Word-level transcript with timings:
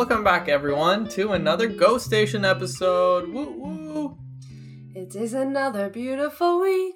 Welcome 0.00 0.24
back, 0.24 0.48
everyone, 0.48 1.08
to 1.10 1.32
another 1.32 1.68
Ghost 1.68 2.06
Station 2.06 2.42
episode. 2.42 3.28
Woo 3.28 3.52
woo! 3.52 4.18
It 4.94 5.14
is 5.14 5.34
another 5.34 5.90
beautiful 5.90 6.58
week. 6.58 6.94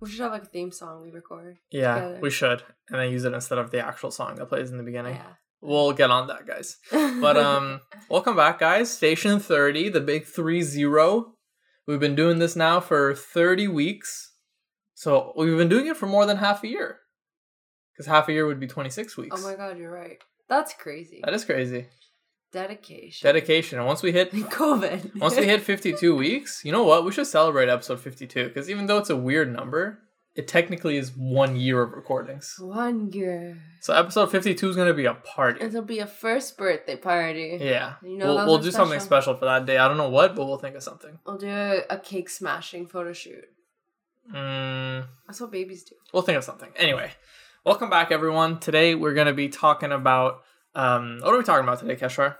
We 0.00 0.10
should 0.10 0.20
have 0.20 0.32
like 0.32 0.42
a 0.42 0.46
theme 0.46 0.70
song 0.70 1.00
we 1.02 1.10
record. 1.10 1.56
Yeah, 1.70 1.94
together. 1.94 2.18
we 2.20 2.28
should, 2.28 2.62
and 2.90 3.00
then 3.00 3.10
use 3.10 3.24
it 3.24 3.32
instead 3.32 3.56
of 3.56 3.70
the 3.70 3.78
actual 3.78 4.10
song 4.10 4.34
that 4.34 4.50
plays 4.50 4.70
in 4.70 4.76
the 4.76 4.82
beginning. 4.82 5.14
Yeah. 5.14 5.32
We'll 5.62 5.94
get 5.94 6.10
on 6.10 6.26
that, 6.26 6.46
guys. 6.46 6.76
But 6.90 7.36
um, 7.38 7.80
welcome 8.10 8.36
back, 8.36 8.58
guys. 8.58 8.90
Station 8.90 9.40
thirty, 9.40 9.88
the 9.88 10.02
big 10.02 10.26
three 10.26 10.60
zero. 10.60 11.32
We've 11.86 11.98
been 11.98 12.14
doing 12.14 12.38
this 12.38 12.54
now 12.54 12.80
for 12.80 13.14
thirty 13.14 13.66
weeks, 13.66 14.30
so 14.92 15.32
we've 15.38 15.56
been 15.56 15.70
doing 15.70 15.86
it 15.86 15.96
for 15.96 16.06
more 16.06 16.26
than 16.26 16.36
half 16.36 16.62
a 16.64 16.68
year. 16.68 16.98
Because 17.94 18.08
half 18.08 18.28
a 18.28 18.32
year 18.34 18.46
would 18.46 18.60
be 18.60 18.66
twenty 18.66 18.90
six 18.90 19.16
weeks. 19.16 19.42
oh 19.42 19.42
my 19.42 19.54
god, 19.54 19.78
you're 19.78 19.90
right. 19.90 20.18
That's 20.50 20.74
crazy. 20.74 21.22
That 21.24 21.32
is 21.32 21.46
crazy. 21.46 21.86
Dedication. 22.52 23.26
Dedication. 23.26 23.78
And 23.78 23.86
once 23.86 24.02
we 24.02 24.12
hit 24.12 24.30
COVID. 24.32 25.16
Once 25.18 25.36
we 25.36 25.44
hit 25.46 25.60
52 25.72 26.14
weeks, 26.14 26.62
you 26.64 26.72
know 26.72 26.82
what? 26.84 27.04
We 27.04 27.12
should 27.12 27.26
celebrate 27.26 27.68
episode 27.68 28.00
52 28.00 28.48
because 28.48 28.68
even 28.70 28.86
though 28.86 28.98
it's 28.98 29.10
a 29.10 29.16
weird 29.16 29.52
number, 29.52 30.00
it 30.34 30.48
technically 30.48 30.96
is 30.96 31.12
one 31.16 31.56
year 31.56 31.82
of 31.82 31.92
recordings. 31.92 32.54
one 32.58 33.10
year, 33.12 33.58
So 33.80 33.94
episode 33.94 34.30
52 34.30 34.68
is 34.70 34.76
going 34.76 34.88
to 34.88 34.94
be 34.94 35.04
a 35.06 35.14
party. 35.14 35.62
it'll 35.64 35.82
be 35.82 35.98
a 35.98 36.06
first 36.06 36.56
birthday 36.56 36.96
party. 36.96 37.58
Yeah. 37.60 37.94
You 38.02 38.18
know, 38.18 38.34
we'll 38.34 38.46
we'll 38.46 38.58
do 38.58 38.70
something 38.70 39.00
special. 39.00 39.34
special 39.34 39.36
for 39.36 39.44
that 39.46 39.66
day. 39.66 39.78
I 39.78 39.88
don't 39.88 39.96
know 39.98 40.08
what, 40.10 40.34
but 40.36 40.46
we'll 40.46 40.58
think 40.58 40.76
of 40.76 40.82
something. 40.82 41.18
We'll 41.26 41.38
do 41.38 41.48
a, 41.48 41.82
a 41.90 41.98
cake 41.98 42.28
smashing 42.30 42.86
photo 42.86 43.12
shoot. 43.12 43.44
Mm, 44.34 45.06
That's 45.26 45.40
what 45.40 45.50
babies 45.50 45.84
do. 45.84 45.96
we'll 46.12 46.22
think 46.22 46.38
of 46.38 46.44
something. 46.44 46.70
Anyway, 46.76 47.10
welcome 47.64 47.90
back, 47.90 48.10
everyone. 48.12 48.58
Today 48.60 48.94
we're 48.94 49.14
going 49.14 49.26
to 49.26 49.32
be 49.34 49.48
talking 49.48 49.90
about. 49.92 50.42
Um, 50.74 51.18
what 51.22 51.34
are 51.34 51.38
we 51.38 51.44
talking 51.44 51.64
about 51.64 51.80
today, 51.80 51.96
Keshwar? 51.96 52.36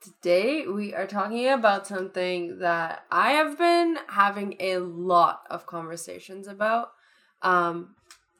Today 0.00 0.66
we 0.66 0.94
are 0.94 1.06
talking 1.06 1.48
about 1.48 1.86
something 1.86 2.58
that 2.58 3.04
I 3.10 3.32
have 3.32 3.56
been 3.56 3.96
having 4.08 4.56
a 4.60 4.78
lot 4.78 5.42
of 5.48 5.66
conversations 5.66 6.46
about. 6.46 6.88
Um 7.40 7.94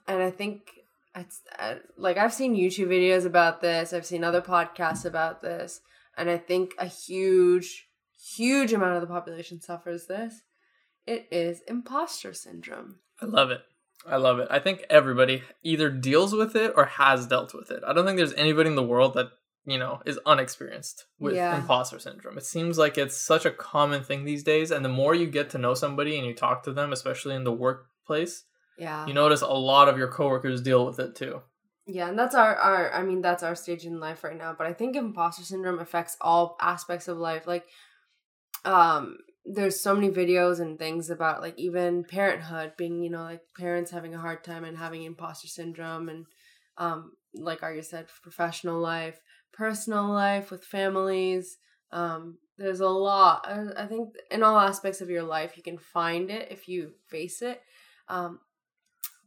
and 0.06 0.22
I 0.22 0.30
think 0.30 0.70
it's 1.14 1.40
uh, 1.58 1.76
like 1.96 2.18
I've 2.18 2.34
seen 2.34 2.54
YouTube 2.54 2.88
videos 2.88 3.24
about 3.24 3.62
this, 3.62 3.94
I've 3.94 4.04
seen 4.04 4.24
other 4.24 4.42
podcasts 4.42 5.06
about 5.06 5.40
this, 5.40 5.80
and 6.18 6.28
I 6.28 6.36
think 6.36 6.74
a 6.78 6.86
huge 6.86 7.88
huge 8.36 8.72
amount 8.74 8.96
of 8.96 9.00
the 9.00 9.06
population 9.06 9.60
suffers 9.60 10.06
this. 10.06 10.42
It 11.06 11.28
is 11.30 11.62
imposter 11.66 12.34
syndrome. 12.34 12.96
I 13.22 13.26
love 13.26 13.50
it. 13.50 13.62
I 14.06 14.16
love 14.16 14.38
it. 14.38 14.48
I 14.50 14.58
think 14.58 14.84
everybody 14.90 15.42
either 15.62 15.90
deals 15.90 16.34
with 16.34 16.54
it 16.56 16.72
or 16.76 16.84
has 16.84 17.26
dealt 17.26 17.54
with 17.54 17.70
it. 17.70 17.82
I 17.86 17.92
don't 17.92 18.04
think 18.04 18.18
there's 18.18 18.34
anybody 18.34 18.68
in 18.68 18.76
the 18.76 18.82
world 18.82 19.14
that, 19.14 19.28
you 19.64 19.78
know, 19.78 20.00
is 20.04 20.18
unexperienced 20.26 21.06
with 21.18 21.34
Yeah. 21.34 21.56
imposter 21.56 21.98
syndrome. 21.98 22.36
It 22.36 22.44
seems 22.44 22.76
like 22.78 22.98
it's 22.98 23.16
such 23.16 23.46
a 23.46 23.50
common 23.50 24.02
thing 24.04 24.24
these 24.24 24.42
days. 24.42 24.70
And 24.70 24.84
the 24.84 24.88
more 24.90 25.14
you 25.14 25.26
get 25.26 25.50
to 25.50 25.58
know 25.58 25.74
somebody 25.74 26.18
and 26.18 26.26
you 26.26 26.34
talk 26.34 26.62
to 26.64 26.72
them, 26.72 26.92
especially 26.92 27.34
in 27.34 27.44
the 27.44 27.52
workplace, 27.52 28.44
Yeah. 28.76 29.06
you 29.06 29.14
notice 29.14 29.40
a 29.40 29.46
lot 29.46 29.88
of 29.88 29.96
your 29.96 30.08
coworkers 30.08 30.60
deal 30.60 30.84
with 30.84 30.98
it 30.98 31.14
too. 31.16 31.42
Yeah, 31.86 32.08
and 32.08 32.18
that's 32.18 32.34
our, 32.34 32.56
our 32.56 32.92
I 32.94 33.02
mean 33.02 33.20
that's 33.20 33.42
our 33.42 33.54
stage 33.54 33.84
in 33.84 34.00
life 34.00 34.24
right 34.24 34.36
now. 34.36 34.54
But 34.56 34.66
I 34.66 34.72
think 34.72 34.96
imposter 34.96 35.42
syndrome 35.44 35.78
affects 35.78 36.16
all 36.20 36.56
aspects 36.60 37.08
of 37.08 37.18
life. 37.18 37.46
Like 37.46 37.66
um 38.64 39.18
there's 39.44 39.80
so 39.80 39.94
many 39.94 40.10
videos 40.10 40.60
and 40.60 40.78
things 40.78 41.10
about 41.10 41.42
like 41.42 41.58
even 41.58 42.04
parenthood 42.04 42.72
being, 42.78 43.02
you 43.02 43.10
know, 43.10 43.22
like 43.22 43.42
parents 43.56 43.90
having 43.90 44.14
a 44.14 44.20
hard 44.20 44.42
time 44.42 44.64
and 44.64 44.78
having 44.78 45.02
imposter 45.02 45.48
syndrome 45.48 46.08
and 46.08 46.26
um 46.78 47.12
like 47.34 47.62
Arya 47.62 47.82
said, 47.82 48.06
professional 48.22 48.80
life, 48.80 49.20
personal 49.52 50.08
life 50.08 50.50
with 50.50 50.64
families. 50.64 51.58
Um 51.92 52.38
there's 52.56 52.80
a 52.80 52.88
lot. 52.88 53.46
I, 53.48 53.84
I 53.84 53.86
think 53.86 54.14
in 54.30 54.42
all 54.42 54.58
aspects 54.58 55.00
of 55.00 55.10
your 55.10 55.24
life 55.24 55.56
you 55.56 55.62
can 55.62 55.78
find 55.78 56.30
it 56.30 56.48
if 56.50 56.68
you 56.68 56.92
face 57.08 57.42
it. 57.42 57.60
Um 58.08 58.40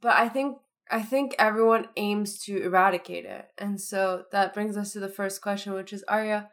but 0.02 0.16
I 0.16 0.30
think 0.30 0.58
I 0.90 1.02
think 1.02 1.36
everyone 1.38 1.90
aims 1.98 2.40
to 2.46 2.64
eradicate 2.64 3.26
it. 3.26 3.50
And 3.58 3.80
so 3.80 4.24
that 4.32 4.54
brings 4.54 4.78
us 4.78 4.94
to 4.94 5.00
the 5.00 5.10
first 5.10 5.42
question, 5.42 5.74
which 5.74 5.92
is 5.94 6.04
Arya, 6.08 6.50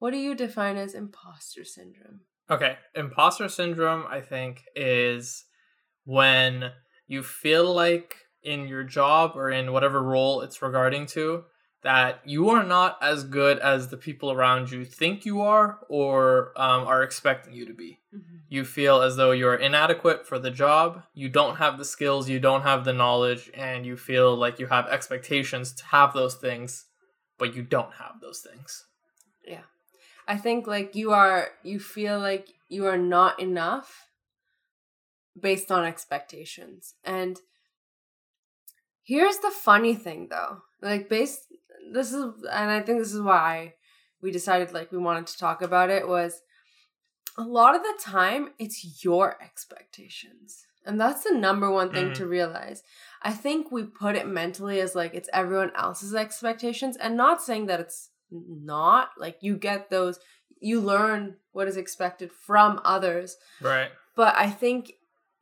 what 0.00 0.10
do 0.10 0.18
you 0.18 0.34
define 0.34 0.76
as 0.76 0.92
imposter 0.94 1.64
syndrome? 1.64 2.22
Okay, 2.50 2.76
imposter 2.96 3.48
syndrome, 3.48 4.04
I 4.08 4.20
think, 4.20 4.64
is 4.74 5.44
when 6.04 6.72
you 7.06 7.22
feel 7.22 7.72
like 7.72 8.16
in 8.42 8.66
your 8.66 8.82
job 8.82 9.32
or 9.36 9.50
in 9.50 9.72
whatever 9.72 10.02
role 10.02 10.40
it's 10.40 10.62
regarding 10.62 11.06
to 11.06 11.44
that 11.82 12.20
you 12.24 12.50
are 12.50 12.64
not 12.64 12.98
as 13.00 13.24
good 13.24 13.58
as 13.58 13.88
the 13.88 13.96
people 13.96 14.30
around 14.30 14.70
you 14.70 14.84
think 14.84 15.24
you 15.24 15.40
are 15.40 15.78
or 15.88 16.52
um, 16.56 16.86
are 16.86 17.02
expecting 17.02 17.54
you 17.54 17.66
to 17.66 17.72
be. 17.72 17.98
You 18.48 18.64
feel 18.64 19.00
as 19.00 19.16
though 19.16 19.30
you're 19.30 19.54
inadequate 19.54 20.26
for 20.26 20.38
the 20.38 20.50
job, 20.50 21.04
you 21.14 21.28
don't 21.28 21.56
have 21.56 21.78
the 21.78 21.84
skills, 21.84 22.28
you 22.28 22.40
don't 22.40 22.62
have 22.62 22.84
the 22.84 22.92
knowledge, 22.92 23.50
and 23.54 23.86
you 23.86 23.96
feel 23.96 24.36
like 24.36 24.58
you 24.58 24.66
have 24.66 24.88
expectations 24.88 25.72
to 25.74 25.84
have 25.86 26.12
those 26.12 26.34
things, 26.34 26.86
but 27.38 27.54
you 27.54 27.62
don't 27.62 27.94
have 27.94 28.20
those 28.20 28.40
things. 28.40 28.84
I 30.30 30.36
think 30.36 30.68
like 30.68 30.94
you 30.94 31.10
are 31.10 31.48
you 31.64 31.80
feel 31.80 32.20
like 32.20 32.46
you 32.68 32.86
are 32.86 32.96
not 32.96 33.40
enough 33.40 34.06
based 35.38 35.72
on 35.72 35.84
expectations. 35.84 36.94
And 37.02 37.40
here's 39.02 39.38
the 39.38 39.50
funny 39.50 39.96
thing 39.96 40.28
though. 40.30 40.58
Like 40.80 41.08
based 41.08 41.46
this 41.92 42.12
is 42.12 42.22
and 42.48 42.70
I 42.70 42.80
think 42.80 43.00
this 43.00 43.12
is 43.12 43.20
why 43.20 43.74
we 44.22 44.30
decided 44.30 44.72
like 44.72 44.92
we 44.92 44.98
wanted 44.98 45.26
to 45.26 45.36
talk 45.36 45.62
about 45.62 45.90
it 45.90 46.06
was 46.06 46.42
a 47.36 47.42
lot 47.42 47.74
of 47.74 47.82
the 47.82 47.98
time 48.00 48.50
it's 48.60 49.04
your 49.04 49.36
expectations. 49.42 50.64
And 50.86 51.00
that's 51.00 51.24
the 51.24 51.34
number 51.34 51.68
one 51.72 51.90
thing 51.90 52.10
Mhm. 52.10 52.14
to 52.14 52.28
realize. 52.28 52.84
I 53.20 53.32
think 53.32 53.72
we 53.72 53.82
put 53.82 54.14
it 54.14 54.28
mentally 54.28 54.78
as 54.78 54.94
like 54.94 55.12
it's 55.12 55.28
everyone 55.32 55.72
else's 55.74 56.14
expectations 56.14 56.96
and 56.96 57.16
not 57.16 57.42
saying 57.42 57.66
that 57.66 57.80
it's 57.80 58.10
not 58.30 59.10
like 59.18 59.38
you 59.40 59.56
get 59.56 59.90
those 59.90 60.18
you 60.60 60.80
learn 60.80 61.36
what 61.52 61.68
is 61.68 61.76
expected 61.76 62.30
from 62.30 62.80
others. 62.84 63.36
Right. 63.60 63.90
but 64.14 64.34
i 64.36 64.50
think 64.50 64.92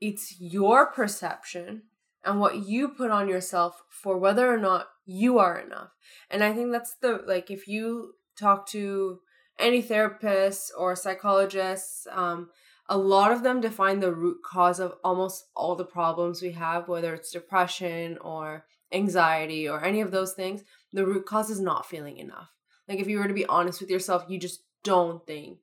it's 0.00 0.40
your 0.40 0.86
perception 0.86 1.82
and 2.24 2.40
what 2.40 2.56
you 2.56 2.88
put 2.88 3.10
on 3.10 3.28
yourself 3.28 3.82
for 3.90 4.18
whether 4.18 4.52
or 4.52 4.58
not 4.58 4.88
you 5.06 5.38
are 5.38 5.58
enough. 5.58 5.90
And 6.30 6.44
i 6.44 6.52
think 6.52 6.72
that's 6.72 6.94
the 7.00 7.22
like 7.26 7.50
if 7.50 7.66
you 7.66 8.14
talk 8.38 8.68
to 8.68 9.20
any 9.58 9.82
therapists 9.82 10.68
or 10.76 10.94
psychologists 10.94 12.06
um 12.12 12.48
a 12.90 12.96
lot 12.96 13.32
of 13.32 13.42
them 13.42 13.60
define 13.60 14.00
the 14.00 14.12
root 14.12 14.38
cause 14.44 14.80
of 14.80 14.94
almost 15.04 15.44
all 15.54 15.74
the 15.76 15.84
problems 15.84 16.40
we 16.40 16.52
have 16.52 16.88
whether 16.88 17.14
it's 17.14 17.32
depression 17.32 18.18
or 18.18 18.64
anxiety 18.92 19.68
or 19.68 19.84
any 19.84 20.00
of 20.00 20.10
those 20.10 20.32
things. 20.32 20.62
The 20.92 21.04
root 21.04 21.26
cause 21.26 21.50
is 21.50 21.60
not 21.60 21.86
feeling 21.86 22.16
enough 22.16 22.48
like 22.88 22.98
if 22.98 23.08
you 23.08 23.18
were 23.18 23.28
to 23.28 23.34
be 23.34 23.46
honest 23.46 23.80
with 23.80 23.90
yourself 23.90 24.24
you 24.28 24.38
just 24.38 24.62
don't 24.84 25.26
think 25.26 25.58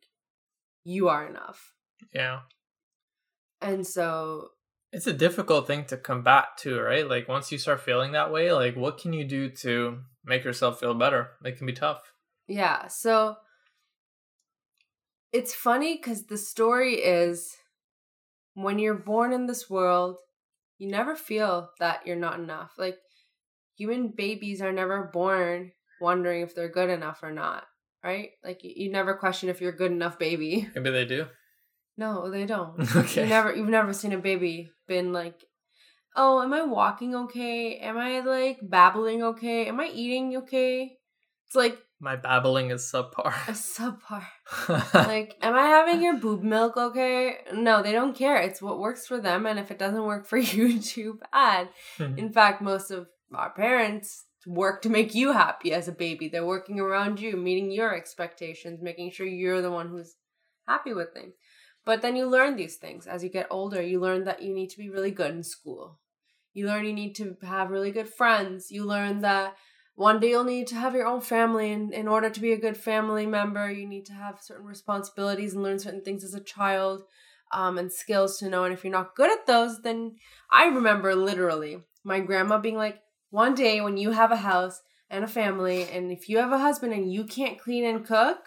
you 0.84 1.08
are 1.08 1.26
enough 1.28 1.74
Yeah. 2.14 2.42
and 3.62 3.86
so 3.86 4.50
it's 4.92 5.08
a 5.08 5.14
difficult 5.14 5.68
thing 5.68 5.84
to 5.86 5.98
combat 5.98 6.46
too, 6.58 6.80
right? 6.80 7.06
Like 7.06 7.28
once 7.28 7.52
you 7.52 7.58
start 7.58 7.82
feeling 7.82 8.14
that 8.14 8.32
way, 8.32 8.54
like 8.54 8.78
what 8.78 8.98
can 8.98 9.12
you 9.12 9.26
do 9.26 9.50
to 9.50 10.00
make 10.24 10.46
yourself 10.46 10.80
feel 10.80 10.94
better? 10.94 11.32
It 11.44 11.58
can 11.58 11.68
be 11.68 11.74
tough. 11.74 12.14
Yeah, 12.48 12.88
so 12.88 13.36
it's 15.34 15.54
funny 15.54 15.98
because 15.98 16.28
the 16.28 16.38
story 16.38 16.96
is 16.96 17.58
when 18.54 18.80
you're 18.80 18.94
born 18.94 19.34
in 19.34 19.48
this 19.48 19.70
world, 19.70 20.18
you 20.78 20.88
never 20.90 21.14
feel 21.16 21.72
that 21.80 22.08
you're 22.08 22.16
not 22.16 22.40
enough. 22.40 22.76
Like 22.78 22.98
human 23.76 24.10
babies 24.16 24.62
are 24.62 24.72
never 24.72 25.10
born 25.12 25.74
wondering 26.02 26.42
if 26.42 26.56
they're 26.56 26.70
good 26.70 26.90
enough 26.90 27.24
or 27.24 27.32
not, 27.32 27.64
right? 28.04 28.32
Like 28.44 28.64
you, 28.64 28.72
you 28.76 28.92
never 28.92 29.16
question 29.16 29.50
if 29.50 29.62
you're 29.62 29.74
a 29.74 29.78
good 29.78 29.92
enough 29.92 30.20
baby. 30.20 30.70
Maybe 30.76 30.92
they 30.92 31.06
do. 31.06 31.28
No, 31.98 32.30
they 32.30 32.46
don't. 32.46 32.78
okay. 32.98 33.24
You 33.24 33.30
never 33.30 33.56
you've 33.56 33.70
never 33.70 33.94
seen 33.94 34.12
a 34.12 34.18
baby 34.18 34.70
been 34.86 35.14
like, 35.14 35.46
"Oh, 36.14 36.42
am 36.42 36.52
I 36.52 36.64
walking 36.64 37.16
okay? 37.16 37.78
Am 37.78 37.98
I 37.98 38.20
like 38.20 38.60
babbling 38.62 39.24
okay? 39.24 39.68
Am 39.68 39.80
I 39.80 39.88
eating 39.88 40.36
okay?" 40.36 40.98
It's 41.48 41.56
like 41.56 41.78
My 42.02 42.18
babbling 42.18 42.72
is 42.72 42.94
a 42.94 42.98
subpar. 42.98 43.32
subpar. 43.48 45.08
like, 45.08 45.38
am 45.42 45.56
I 45.56 45.68
having 45.68 46.04
your 46.04 46.18
boob 46.18 46.44
milk 46.44 46.76
okay? 46.76 47.38
No, 47.54 47.82
they 47.82 47.94
don't 47.94 48.14
care. 48.14 48.42
It's 48.42 48.62
what 48.62 48.80
works 48.80 49.08
for 49.08 49.22
them, 49.22 49.46
and 49.46 49.58
if 49.58 49.72
it 49.72 49.80
doesn't 49.80 50.04
work 50.04 50.26
for 50.28 50.38
you, 50.38 50.82
too 50.82 51.20
bad. 51.32 51.70
Hmm. 51.98 52.18
In 52.18 52.30
fact, 52.34 52.62
most 52.62 52.92
of 52.92 53.08
our 53.34 53.52
parents 53.52 54.26
work 54.46 54.82
to 54.84 54.90
make 54.90 55.16
you 55.16 55.32
happy 55.32 55.74
as 55.74 55.88
a 55.88 55.92
baby. 55.92 56.28
They're 56.28 56.46
working 56.46 56.80
around 56.80 57.20
you, 57.20 57.36
meeting 57.36 57.72
your 57.72 57.96
expectations, 57.96 58.82
making 58.82 59.12
sure 59.12 59.26
you're 59.26 59.62
the 59.62 59.72
one 59.72 59.90
who's 59.90 60.16
happy 60.68 60.94
with 60.94 61.14
things. 61.14 61.34
But 61.86 62.02
then 62.02 62.16
you 62.16 62.28
learn 62.28 62.56
these 62.56 62.78
things 62.78 63.06
as 63.08 63.24
you 63.24 63.30
get 63.30 63.48
older. 63.50 63.82
You 63.82 64.00
learn 64.00 64.24
that 64.24 64.42
you 64.42 64.54
need 64.54 64.70
to 64.72 64.78
be 64.78 64.90
really 64.90 65.12
good 65.12 65.32
in 65.32 65.44
school. 65.44 66.00
You 66.54 66.68
learn 66.68 66.86
you 66.86 66.94
need 66.94 67.16
to 67.16 67.38
have 67.44 67.70
really 67.70 67.92
good 67.92 68.10
friends. 68.10 68.72
You 68.72 68.86
learn 68.86 69.20
that 69.20 69.56
one 69.96 70.20
day 70.20 70.30
you'll 70.30 70.44
need 70.44 70.68
to 70.68 70.76
have 70.76 70.94
your 70.94 71.08
own 71.08 71.22
family 71.22 71.72
and 71.72 71.94
in 71.94 72.08
order 72.08 72.30
to 72.30 72.42
be 72.42 72.52
a 72.52 72.60
good 72.60 72.78
family 72.78 73.26
member 73.26 73.72
you 73.72 73.88
need 73.88 74.06
to 74.06 74.14
have 74.14 74.42
certain 74.42 74.66
responsibilities 74.66 75.54
and 75.54 75.64
learn 75.64 75.80
certain 75.80 76.02
things 76.02 76.24
as 76.24 76.34
a 76.34 76.42
child 76.42 77.04
um, 77.52 77.78
and 77.78 77.92
skills 77.92 78.38
to 78.38 78.50
know 78.50 78.66
and 78.66 78.74
if 78.74 78.84
you're 78.84 78.92
not 78.92 79.16
good 79.16 79.32
at 79.32 79.48
those 79.48 79.82
then 79.82 80.16
i 80.52 80.66
remember 80.66 81.16
literally 81.16 81.78
my 82.04 82.20
grandma 82.20 82.58
being 82.58 82.76
like 82.76 83.00
one 83.30 83.56
day 83.56 83.82
when 83.82 83.98
you 83.98 84.12
have 84.12 84.32
a 84.32 84.38
house 84.38 84.82
and 85.10 85.24
a 85.24 85.28
family 85.28 85.84
and 85.84 86.12
if 86.12 86.30
you 86.30 86.38
have 86.38 86.52
a 86.52 86.60
husband 86.60 86.94
and 86.94 87.12
you 87.12 87.24
can't 87.24 87.60
clean 87.60 87.86
and 87.86 88.06
cook 88.06 88.40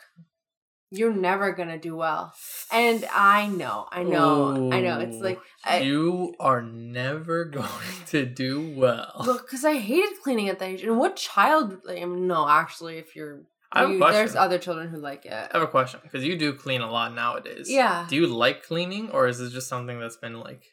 you're 0.90 1.12
never 1.12 1.52
gonna 1.52 1.78
do 1.78 1.94
well 1.94 2.32
and 2.72 3.06
i 3.14 3.46
know 3.46 3.86
i 3.92 4.02
know 4.02 4.70
i 4.72 4.80
know 4.80 4.98
it's 5.00 5.18
like 5.18 5.38
I, 5.64 5.80
you 5.80 6.34
are 6.40 6.62
never 6.62 7.44
going 7.58 7.68
to 8.06 8.24
do 8.24 8.74
well. 8.76 9.22
Look, 9.24 9.46
because 9.46 9.64
I 9.64 9.78
hated 9.78 10.20
cleaning 10.22 10.48
at 10.48 10.58
that 10.60 10.68
age. 10.68 10.82
And 10.82 10.98
what 10.98 11.16
child? 11.16 11.78
Like, 11.84 12.00
I 12.00 12.04
mean, 12.04 12.26
no, 12.26 12.48
actually, 12.48 12.98
if 12.98 13.14
you're, 13.14 13.42
I 13.70 13.82
have 13.82 13.90
a 13.90 13.98
question. 13.98 14.14
there's 14.14 14.36
other 14.36 14.58
children 14.58 14.88
who 14.88 14.98
like 14.98 15.26
it. 15.26 15.32
I 15.32 15.48
have 15.52 15.62
a 15.62 15.66
question 15.66 16.00
because 16.02 16.24
you 16.24 16.36
do 16.38 16.54
clean 16.54 16.80
a 16.80 16.90
lot 16.90 17.14
nowadays. 17.14 17.70
Yeah. 17.70 18.06
Do 18.08 18.16
you 18.16 18.26
like 18.26 18.64
cleaning, 18.64 19.10
or 19.10 19.28
is 19.28 19.40
it 19.40 19.50
just 19.50 19.68
something 19.68 20.00
that's 20.00 20.16
been 20.16 20.40
like 20.40 20.64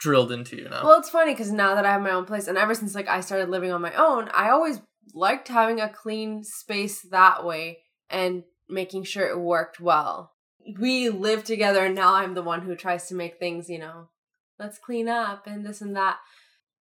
drilled 0.00 0.32
into 0.32 0.56
you 0.56 0.68
now? 0.68 0.84
Well, 0.84 0.98
it's 0.98 1.10
funny 1.10 1.32
because 1.32 1.52
now 1.52 1.74
that 1.76 1.86
I 1.86 1.92
have 1.92 2.02
my 2.02 2.10
own 2.10 2.24
place, 2.24 2.48
and 2.48 2.58
ever 2.58 2.74
since 2.74 2.94
like 2.94 3.08
I 3.08 3.20
started 3.20 3.50
living 3.50 3.70
on 3.70 3.82
my 3.82 3.94
own, 3.94 4.28
I 4.34 4.50
always 4.50 4.80
liked 5.14 5.48
having 5.48 5.80
a 5.80 5.88
clean 5.88 6.42
space 6.42 7.02
that 7.10 7.44
way 7.44 7.78
and 8.08 8.44
making 8.68 9.04
sure 9.04 9.28
it 9.28 9.38
worked 9.38 9.80
well. 9.80 10.32
We 10.78 11.08
live 11.08 11.44
together, 11.44 11.84
and 11.84 11.94
now 11.94 12.14
I'm 12.14 12.34
the 12.34 12.42
one 12.42 12.62
who 12.62 12.74
tries 12.74 13.08
to 13.08 13.14
make 13.14 13.38
things, 13.38 13.68
you 13.68 13.78
know, 13.78 14.08
let's 14.58 14.78
clean 14.78 15.08
up 15.08 15.46
and 15.46 15.64
this 15.64 15.80
and 15.80 15.96
that. 15.96 16.18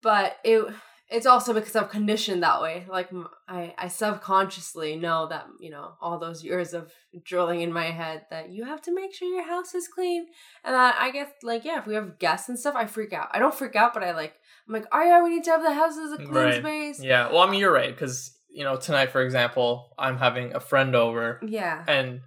But 0.02 0.38
it 0.44 0.74
it's 1.10 1.26
also 1.28 1.54
because 1.54 1.76
I'm 1.76 1.88
conditioned 1.88 2.42
that 2.44 2.62
way. 2.62 2.86
Like 2.90 3.10
I, 3.48 3.74
I 3.78 3.88
subconsciously 3.90 4.96
know 4.96 5.28
that 5.28 5.46
you 5.60 5.70
know 5.70 5.94
all 6.02 6.20
those 6.20 6.44
years 6.44 6.74
of 6.74 6.92
drilling 7.24 7.62
in 7.62 7.72
my 7.72 7.86
head 7.86 8.26
that 8.32 8.50
you 8.50 8.66
have 8.66 8.82
to 8.84 8.94
make 8.94 9.14
sure 9.14 9.28
your 9.28 9.48
house 9.48 9.76
is 9.76 9.88
clean. 9.88 10.26
And 10.64 10.76
I, 10.76 10.94
I 10.98 11.12
guess 11.12 11.30
like 11.44 11.64
yeah, 11.66 11.80
if 11.80 11.86
we 11.88 11.96
have 11.96 12.20
guests 12.20 12.50
and 12.50 12.58
stuff, 12.60 12.76
I 12.76 12.86
freak 12.88 13.14
out. 13.14 13.30
I 13.34 13.40
don't 13.40 13.54
freak 13.54 13.76
out, 13.76 13.94
but 13.94 14.04
I 14.04 14.12
like 14.14 14.34
I'm 14.68 14.74
like, 14.74 14.88
oh 14.92 15.04
yeah, 15.04 15.24
we 15.24 15.30
need 15.36 15.44
to 15.46 15.52
have 15.52 15.62
the 15.64 15.74
house 15.74 15.98
as 15.98 16.12
a 16.14 16.18
clean 16.18 16.32
Right. 16.34 16.56
space. 16.62 17.04
yeah. 17.04 17.28
Well, 17.32 17.40
I 17.42 17.50
mean, 17.52 17.60
you're 17.60 17.72
right 17.72 17.94
because 17.94 18.36
you 18.50 18.64
know 18.64 18.78
tonight, 18.78 19.12
for 19.12 19.22
example, 19.22 19.94
I'm 20.00 20.18
having 20.18 20.56
a 20.56 20.60
friend 20.60 20.96
over, 20.96 21.40
Yeah. 21.46 21.84
and 21.88 22.22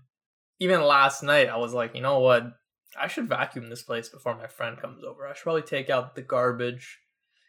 even 0.61 0.83
last 0.83 1.23
night, 1.23 1.49
I 1.49 1.57
was 1.57 1.73
like, 1.73 1.95
you 1.95 2.01
know 2.01 2.21
what? 2.21 2.45
I 3.01 3.07
should 3.07 3.29
vacuum 3.29 3.71
this 3.71 3.83
place 3.83 4.09
before 4.09 4.35
my 4.37 4.47
friend 4.49 4.77
comes 4.81 5.05
over. 5.05 5.27
I 5.27 5.35
should 5.35 5.43
probably 5.45 5.63
take 5.63 5.89
out 5.91 6.15
the 6.17 6.23
garbage 6.23 6.99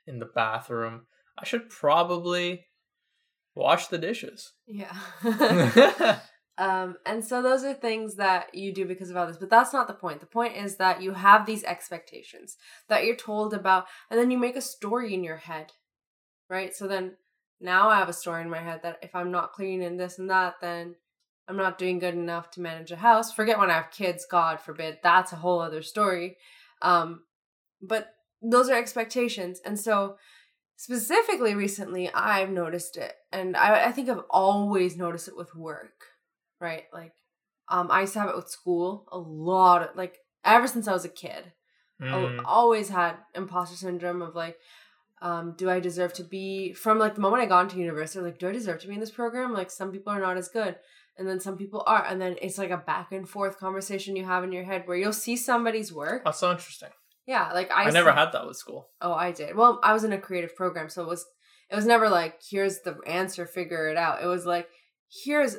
in 0.05 0.19
the 0.19 0.25
bathroom. 0.25 1.05
I 1.41 1.45
should 1.45 1.69
probably 1.69 2.65
wash 3.55 3.87
the 3.87 3.97
dishes. 3.97 4.53
Yeah. 4.67 4.95
Um, 6.59 6.97
and 7.05 7.23
so 7.23 7.41
those 7.41 7.63
are 7.63 7.73
things 7.73 8.15
that 8.15 8.53
you 8.53 8.73
do 8.73 8.85
because 8.85 9.09
of 9.09 9.15
others, 9.15 9.37
but 9.37 9.49
that's 9.49 9.71
not 9.71 9.87
the 9.87 9.93
point. 9.93 10.19
The 10.19 10.25
point 10.25 10.57
is 10.57 10.75
that 10.75 11.01
you 11.01 11.13
have 11.13 11.45
these 11.45 11.63
expectations 11.63 12.57
that 12.89 13.05
you're 13.05 13.15
told 13.15 13.53
about, 13.53 13.85
and 14.11 14.19
then 14.19 14.29
you 14.29 14.37
make 14.37 14.57
a 14.57 14.61
story 14.61 15.13
in 15.13 15.23
your 15.23 15.37
head, 15.37 15.71
right? 16.49 16.75
So 16.75 16.85
then 16.85 17.13
now 17.61 17.87
I 17.87 17.97
have 17.97 18.09
a 18.09 18.13
story 18.13 18.41
in 18.41 18.49
my 18.49 18.59
head 18.59 18.81
that 18.83 18.99
if 19.01 19.15
I'm 19.15 19.31
not 19.31 19.53
clean 19.53 19.81
and 19.81 19.97
this 19.97 20.19
and 20.19 20.29
that, 20.29 20.55
then 20.59 20.95
I'm 21.47 21.55
not 21.55 21.77
doing 21.77 21.97
good 21.97 22.13
enough 22.13 22.51
to 22.51 22.61
manage 22.61 22.91
a 22.91 22.97
house. 22.97 23.31
Forget 23.31 23.57
when 23.57 23.71
I 23.71 23.75
have 23.75 23.91
kids, 23.91 24.27
God 24.29 24.59
forbid. 24.59 24.97
That's 25.01 25.31
a 25.31 25.37
whole 25.37 25.61
other 25.61 25.81
story. 25.81 26.35
Um, 26.81 27.21
but 27.81 28.09
those 28.41 28.69
are 28.69 28.77
expectations. 28.77 29.61
And 29.63 29.79
so 29.79 30.17
specifically 30.79 31.55
recently, 31.55 32.09
I've 32.13 32.49
noticed 32.49 32.97
it. 32.97 33.13
And 33.31 33.57
I, 33.57 33.85
I 33.85 33.91
think 33.91 34.09
I've 34.09 34.23
always 34.29 34.97
noticed 34.97 35.27
it 35.27 35.35
with 35.37 35.55
work 35.55 36.05
right? 36.59 36.83
Like, 36.93 37.13
um, 37.69 37.89
I 37.91 38.01
used 38.01 38.13
to 38.13 38.19
have 38.19 38.29
it 38.29 38.35
with 38.35 38.49
school 38.49 39.07
a 39.11 39.17
lot, 39.17 39.81
of, 39.83 39.95
like 39.95 40.17
ever 40.43 40.67
since 40.67 40.87
I 40.87 40.93
was 40.93 41.05
a 41.05 41.09
kid. 41.09 41.53
I 42.01 42.17
Mm. 42.17 42.41
always 42.45 42.89
had 42.89 43.17
imposter 43.35 43.75
syndrome 43.75 44.21
of 44.21 44.35
like, 44.35 44.57
um, 45.21 45.53
do 45.57 45.69
I 45.69 45.79
deserve 45.79 46.13
to 46.13 46.23
be 46.23 46.73
from 46.73 46.97
like 46.97 47.15
the 47.15 47.21
moment 47.21 47.43
I 47.43 47.45
got 47.45 47.61
into 47.61 47.77
university, 47.77 48.23
like, 48.23 48.39
do 48.39 48.47
I 48.47 48.53
deserve 48.53 48.79
to 48.81 48.87
be 48.87 48.93
in 48.93 48.99
this 48.99 49.11
program? 49.11 49.53
Like, 49.53 49.69
some 49.69 49.91
people 49.91 50.13
are 50.13 50.19
not 50.19 50.37
as 50.37 50.47
good, 50.47 50.77
and 51.17 51.27
then 51.27 51.39
some 51.39 51.57
people 51.57 51.83
are, 51.85 52.05
and 52.05 52.21
then 52.21 52.37
it's 52.41 52.57
like 52.57 52.71
a 52.71 52.77
back 52.77 53.11
and 53.11 53.27
forth 53.27 53.59
conversation 53.59 54.15
you 54.15 54.25
have 54.25 54.43
in 54.43 54.51
your 54.51 54.63
head 54.63 54.83
where 54.85 54.97
you'll 54.97 55.13
see 55.13 55.35
somebody's 55.35 55.93
work. 55.93 56.23
That's 56.23 56.39
so 56.39 56.51
interesting. 56.51 56.89
Yeah, 57.29 57.51
like 57.53 57.69
I, 57.71 57.83
I 57.83 57.89
never 57.91 58.11
had 58.11 58.31
that 58.31 58.47
with 58.47 58.57
school. 58.57 58.89
Oh, 59.01 59.13
I 59.13 59.31
did. 59.31 59.55
Well, 59.55 59.79
I 59.83 59.93
was 59.93 60.03
in 60.03 60.13
a 60.13 60.17
creative 60.27 60.55
program, 60.55 60.89
so 60.89 61.03
it 61.03 61.07
was 61.07 61.25
it 61.69 61.75
was 61.75 61.85
never 61.85 62.09
like 62.09 62.39
here's 62.49 62.79
the 62.81 62.97
answer, 63.05 63.45
figure 63.45 63.87
it 63.87 63.97
out. 63.97 64.23
It 64.23 64.25
was 64.25 64.45
like 64.47 64.67
here's 65.23 65.55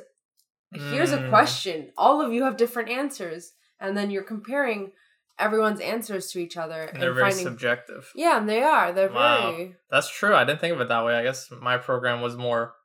here's 0.73 1.13
a 1.13 1.17
Mm. 1.19 1.29
question. 1.29 1.91
All 1.97 2.21
of 2.21 2.33
you 2.33 2.43
have 2.43 2.57
different 2.57 2.89
answers, 2.89 3.53
and 3.79 3.95
then 3.95 4.11
you're 4.11 4.23
comparing 4.35 4.91
everyone's 5.39 5.79
answers 5.79 6.29
to 6.31 6.39
each 6.39 6.57
other 6.57 6.81
And 6.81 6.89
and, 6.95 7.01
they're 7.01 7.13
very 7.13 7.31
finding. 7.31 7.45
subjective. 7.45 8.11
yeah, 8.15 8.37
and 8.37 8.49
they 8.49 8.61
are. 8.63 8.91
They're 8.91 9.09
Wow. 9.11 9.51
very. 9.53 9.75
That's 9.89 10.09
true. 10.09 10.35
I 10.35 10.43
didn't 10.43 10.59
think 10.59 10.73
of 10.75 10.81
it 10.81 10.89
that 10.89 11.05
way. 11.05 11.15
I 11.15 11.23
guess 11.23 11.49
my 11.51 11.77
program 11.77 12.19
was 12.21 12.35
more 12.35 12.75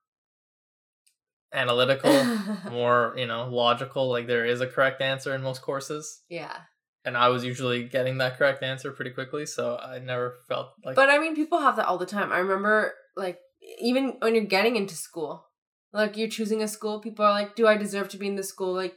analytical, 1.53 2.13
more, 2.71 3.15
you 3.17 3.27
know, 3.27 3.49
logical. 3.49 4.09
Like 4.09 4.27
there 4.27 4.45
is 4.47 4.61
a 4.61 4.67
correct 4.67 5.01
answer 5.03 5.35
in 5.35 5.43
most 5.43 5.63
courses. 5.63 6.23
yeah, 6.29 6.57
And 7.07 7.17
I 7.17 7.29
was 7.29 7.45
usually 7.45 7.85
getting 7.85 8.19
that 8.19 8.37
correct 8.37 8.63
answer 8.63 8.91
pretty 8.91 9.13
quickly. 9.13 9.47
So 9.47 9.79
I 9.79 9.99
never 10.01 10.39
felt 10.49 10.73
like. 10.85 10.97
but 10.97 11.09
I 11.09 11.19
mean, 11.19 11.35
people 11.37 11.61
have 11.61 11.77
that 11.77 11.87
all 11.87 11.99
the 11.99 12.05
time. 12.07 12.33
I 12.33 12.39
remember, 12.39 12.93
like, 13.17 13.39
even 13.81 14.17
when 14.19 14.35
you're 14.35 14.45
getting 14.45 14.75
into 14.77 14.95
school, 14.95 15.47
like 15.93 16.17
you're 16.19 16.29
choosing 16.29 16.63
a 16.63 16.69
school, 16.69 17.01
people 17.01 17.25
are 17.25 17.31
like, 17.31 17.55
"Do 17.57 17.67
I 17.67 17.77
deserve 17.77 18.09
to 18.11 18.19
be 18.19 18.27
in 18.27 18.35
this 18.37 18.49
school?" 18.49 18.75
Like, 18.75 18.95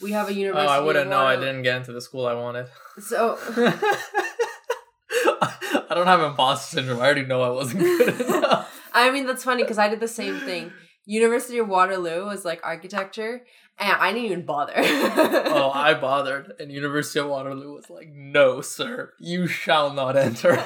we 0.00 0.12
have 0.12 0.28
a 0.28 0.32
university. 0.32 0.68
oh. 0.68 0.72
I 0.72 0.78
wouldn't 0.80 1.10
know. 1.10 1.26
I 1.26 1.36
didn't 1.36 1.62
get 1.62 1.76
into 1.78 1.92
the 1.92 2.00
school 2.00 2.26
I 2.26 2.34
wanted. 2.34 2.68
So 3.00 3.36
I 5.90 5.94
don't 5.94 6.06
have 6.06 6.20
imposter 6.20 6.76
syndrome. 6.76 7.00
I 7.00 7.04
already 7.06 7.24
know 7.24 7.42
I 7.42 7.50
wasn't 7.50 7.80
good 7.80 8.20
enough. 8.28 8.74
I 8.92 9.10
mean, 9.10 9.26
that's 9.26 9.44
funny 9.44 9.62
because 9.62 9.78
I 9.78 9.88
did 9.88 10.00
the 10.00 10.08
same 10.08 10.38
thing. 10.40 10.72
University 11.08 11.56
of 11.56 11.68
Waterloo 11.68 12.26
was 12.26 12.44
like 12.44 12.60
architecture, 12.62 13.40
and 13.78 13.92
I 13.92 14.12
didn't 14.12 14.26
even 14.26 14.44
bother. 14.44 14.74
oh, 14.76 15.70
I 15.74 15.94
bothered, 15.94 16.52
and 16.60 16.70
University 16.70 17.18
of 17.18 17.28
Waterloo 17.28 17.72
was 17.72 17.88
like, 17.88 18.10
"No, 18.12 18.60
sir, 18.60 19.14
you 19.18 19.46
shall 19.46 19.94
not 19.94 20.18
enter." 20.18 20.52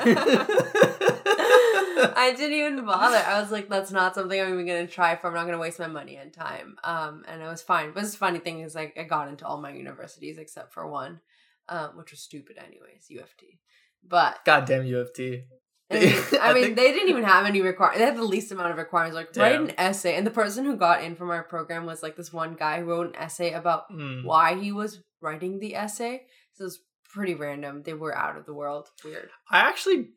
I 2.15 2.35
didn't 2.37 2.59
even 2.59 2.85
bother. 2.85 3.19
I 3.19 3.41
was 3.41 3.53
like, 3.53 3.69
that's 3.69 3.93
not 3.93 4.17
something 4.17 4.41
I'm 4.41 4.55
even 4.55 4.67
gonna 4.67 4.89
try 4.89 5.15
for. 5.15 5.29
I'm 5.29 5.35
not 5.35 5.45
gonna 5.45 5.59
waste 5.59 5.79
my 5.79 5.87
money 5.87 6.17
and 6.17 6.33
time. 6.33 6.75
Um, 6.83 7.23
and 7.29 7.41
it 7.41 7.47
was 7.47 7.63
fine. 7.63 7.93
But 7.93 8.03
the 8.03 8.09
funny 8.09 8.41
thing 8.41 8.61
is, 8.63 8.75
like, 8.75 8.99
I 8.99 9.05
got 9.05 9.29
into 9.29 9.47
all 9.47 9.61
my 9.61 9.71
universities 9.73 10.39
except 10.39 10.73
for 10.73 10.89
one, 10.89 11.21
um, 11.69 11.97
which 11.97 12.11
was 12.11 12.19
stupid, 12.19 12.57
anyways, 12.59 13.07
UofT. 13.13 13.59
But 14.03 14.45
Goddamn 14.45 14.83
UofT. 14.87 15.45
I 15.97 15.99
mean, 16.01 16.41
I 16.41 16.53
mean 16.55 16.65
think- 16.65 16.77
they 16.77 16.93
didn't 16.93 17.09
even 17.11 17.25
have 17.25 17.47
any 17.47 17.61
requirements. 17.61 17.99
They 18.01 18.05
had 18.07 18.17
the 18.17 18.23
least 18.25 18.51
amount 18.53 18.71
of 18.73 18.79
requirements. 18.79 19.15
Like, 19.17 19.37
write 19.37 19.53
Damn. 19.53 19.65
an 19.69 19.75
essay. 19.79 20.17
And 20.17 20.27
the 20.27 20.31
person 20.31 20.65
who 20.65 20.77
got 20.77 21.03
in 21.03 21.15
from 21.17 21.31
our 21.31 21.43
program 21.43 21.87
was 21.87 22.03
like 22.03 22.17
this 22.17 22.33
one 22.33 22.55
guy 22.55 22.81
who 22.81 22.87
wrote 22.87 23.07
an 23.09 23.17
essay 23.17 23.53
about 23.53 23.91
Mm. 23.91 24.25
why 24.25 24.55
he 24.59 24.73
was 24.73 25.01
writing 25.21 25.59
the 25.59 25.75
essay. 25.77 26.23
So 26.55 26.65
it 26.65 26.67
was 26.67 26.81
pretty 27.13 27.35
random. 27.35 27.83
They 27.85 27.95
were 27.95 28.17
out 28.17 28.37
of 28.37 28.47
the 28.47 28.55
world. 28.55 28.89
Weird. 29.05 29.31
I 29.51 29.59
actually 29.61 30.09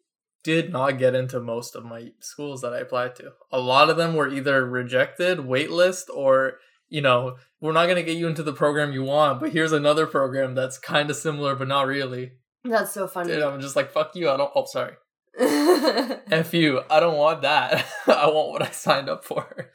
did 0.44 0.72
not 0.72 1.00
get 1.00 1.16
into 1.16 1.40
most 1.40 1.76
of 1.76 1.84
my 1.84 2.12
schools 2.20 2.62
that 2.62 2.74
I 2.74 2.80
applied 2.80 3.16
to. 3.16 3.32
A 3.52 3.60
lot 3.60 3.90
of 3.90 3.98
them 3.98 4.16
were 4.16 4.30
either 4.30 4.64
rejected, 4.66 5.40
waitlist, 5.40 6.04
or 6.14 6.60
you 6.88 7.02
know, 7.02 7.36
we're 7.60 7.72
not 7.72 7.88
gonna 7.88 8.04
get 8.04 8.16
you 8.16 8.28
into 8.28 8.44
the 8.44 8.54
program 8.54 8.94
you 8.94 9.02
want, 9.04 9.40
but 9.40 9.50
here's 9.52 9.72
another 9.72 10.06
program 10.06 10.54
that's 10.54 10.78
kind 10.78 11.10
of 11.10 11.16
similar 11.16 11.56
but 11.56 11.68
not 11.68 11.88
really. 11.88 12.34
That's 12.64 12.92
so 12.92 13.08
funny. 13.08 13.34
And 13.34 13.44
I'm 13.44 13.60
just 13.60 13.76
like, 13.76 13.92
fuck 13.92 14.16
you. 14.16 14.30
I 14.30 14.38
don't. 14.38 14.52
Oh, 14.56 14.66
sorry. 14.66 14.94
F 15.40 16.54
you. 16.54 16.82
I 16.90 17.00
don't 17.00 17.18
want 17.18 17.42
that. 17.42 17.86
I 18.08 18.28
want 18.28 18.52
what 18.52 18.62
I 18.62 18.72
signed 18.72 19.10
up 19.10 19.26
for. 19.26 19.72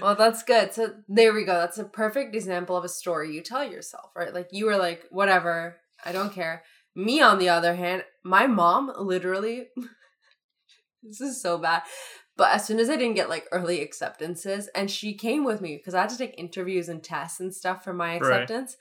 well, 0.00 0.14
that's 0.14 0.42
good. 0.42 0.72
So 0.72 0.94
there 1.08 1.32
we 1.32 1.44
go. 1.44 1.54
That's 1.54 1.78
a 1.78 1.84
perfect 1.84 2.34
example 2.34 2.76
of 2.76 2.84
a 2.84 2.88
story 2.88 3.34
you 3.34 3.42
tell 3.42 3.64
yourself, 3.64 4.10
right? 4.16 4.32
Like 4.32 4.48
you 4.52 4.66
were 4.66 4.76
like, 4.76 5.04
whatever, 5.10 5.76
I 6.04 6.12
don't 6.12 6.32
care. 6.32 6.62
Me, 6.96 7.20
on 7.20 7.38
the 7.38 7.48
other 7.48 7.74
hand, 7.74 8.04
my 8.24 8.46
mom 8.46 8.92
literally, 8.96 9.66
this 11.02 11.20
is 11.20 11.40
so 11.42 11.58
bad. 11.58 11.82
But 12.36 12.52
as 12.52 12.66
soon 12.66 12.80
as 12.80 12.90
I 12.90 12.96
didn't 12.96 13.14
get 13.14 13.28
like 13.28 13.46
early 13.52 13.80
acceptances, 13.80 14.68
and 14.74 14.90
she 14.90 15.14
came 15.14 15.44
with 15.44 15.60
me 15.60 15.76
because 15.76 15.94
I 15.94 16.00
had 16.02 16.10
to 16.10 16.18
take 16.18 16.34
interviews 16.38 16.88
and 16.88 17.02
tests 17.02 17.40
and 17.40 17.54
stuff 17.54 17.84
for 17.84 17.92
my 17.92 18.14
Right. 18.14 18.22
acceptance. 18.42 18.76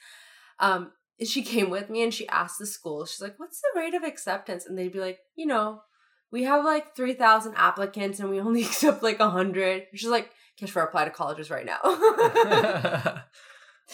Um, 0.60 0.92
she 1.24 1.44
came 1.44 1.70
with 1.70 1.90
me 1.90 2.02
and 2.02 2.14
she 2.14 2.28
asked 2.30 2.58
the 2.60 2.66
school, 2.66 3.06
she's 3.06 3.22
like, 3.22 3.40
What's 3.40 3.62
the 3.62 3.80
rate 3.80 3.94
of 3.94 4.04
acceptance? 4.04 4.66
And 4.66 4.78
they'd 4.78 4.92
be 4.92 5.00
like, 5.00 5.20
You 5.36 5.46
know, 5.46 5.82
we 6.34 6.44
have 6.44 6.66
like 6.66 6.96
3,000 6.96 7.54
applicants 7.56 8.20
and 8.20 8.30
we 8.30 8.42
only 8.42 8.64
accept 8.66 9.04
like 9.04 9.20
100. 9.20 9.84
She's 9.94 10.10
like, 10.10 10.32
Guess 10.58 10.72
for 10.72 10.82
apply 10.82 11.06
to 11.06 11.12
colleges 11.12 11.50
right 11.50 11.66
now. 11.66 11.80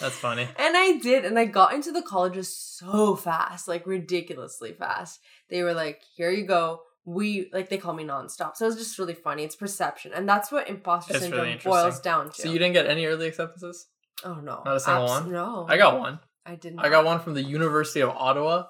that's 0.00 0.16
funny. 0.16 0.42
And 0.42 0.76
I 0.76 0.98
did, 1.02 1.24
and 1.24 1.38
I 1.38 1.46
got 1.46 1.72
into 1.72 1.90
the 1.90 2.02
colleges 2.02 2.54
so 2.54 3.16
fast, 3.16 3.66
like 3.66 3.86
ridiculously 3.86 4.72
fast. 4.72 5.20
They 5.48 5.62
were 5.62 5.72
like, 5.72 6.02
here 6.16 6.30
you 6.30 6.44
go, 6.44 6.82
we 7.06 7.48
like 7.52 7.70
they 7.70 7.78
call 7.78 7.94
me 7.94 8.04
nonstop. 8.04 8.56
So 8.56 8.66
it's 8.66 8.76
just 8.76 8.98
really 8.98 9.14
funny. 9.14 9.42
It's 9.42 9.56
perception, 9.56 10.12
and 10.14 10.28
that's 10.28 10.52
what 10.52 10.68
imposter 10.68 11.14
It's 11.14 11.22
syndrome 11.22 11.46
really 11.46 11.60
boils 11.64 11.98
down 12.00 12.30
to. 12.30 12.42
So 12.42 12.52
you 12.52 12.58
didn't 12.58 12.74
get 12.74 12.86
any 12.86 13.06
early 13.06 13.26
acceptances? 13.26 13.86
oh 14.22 14.34
no, 14.34 14.60
Not 14.62 14.76
a 14.76 14.80
single 14.80 15.04
Abs- 15.04 15.24
one? 15.24 15.32
No, 15.32 15.66
I 15.66 15.78
got 15.78 15.98
one. 15.98 16.20
I 16.44 16.56
didn't. 16.56 16.80
I 16.80 16.90
got 16.90 17.06
one 17.06 17.20
from 17.20 17.32
the 17.32 17.42
University 17.42 18.00
of 18.00 18.10
Ottawa. 18.10 18.64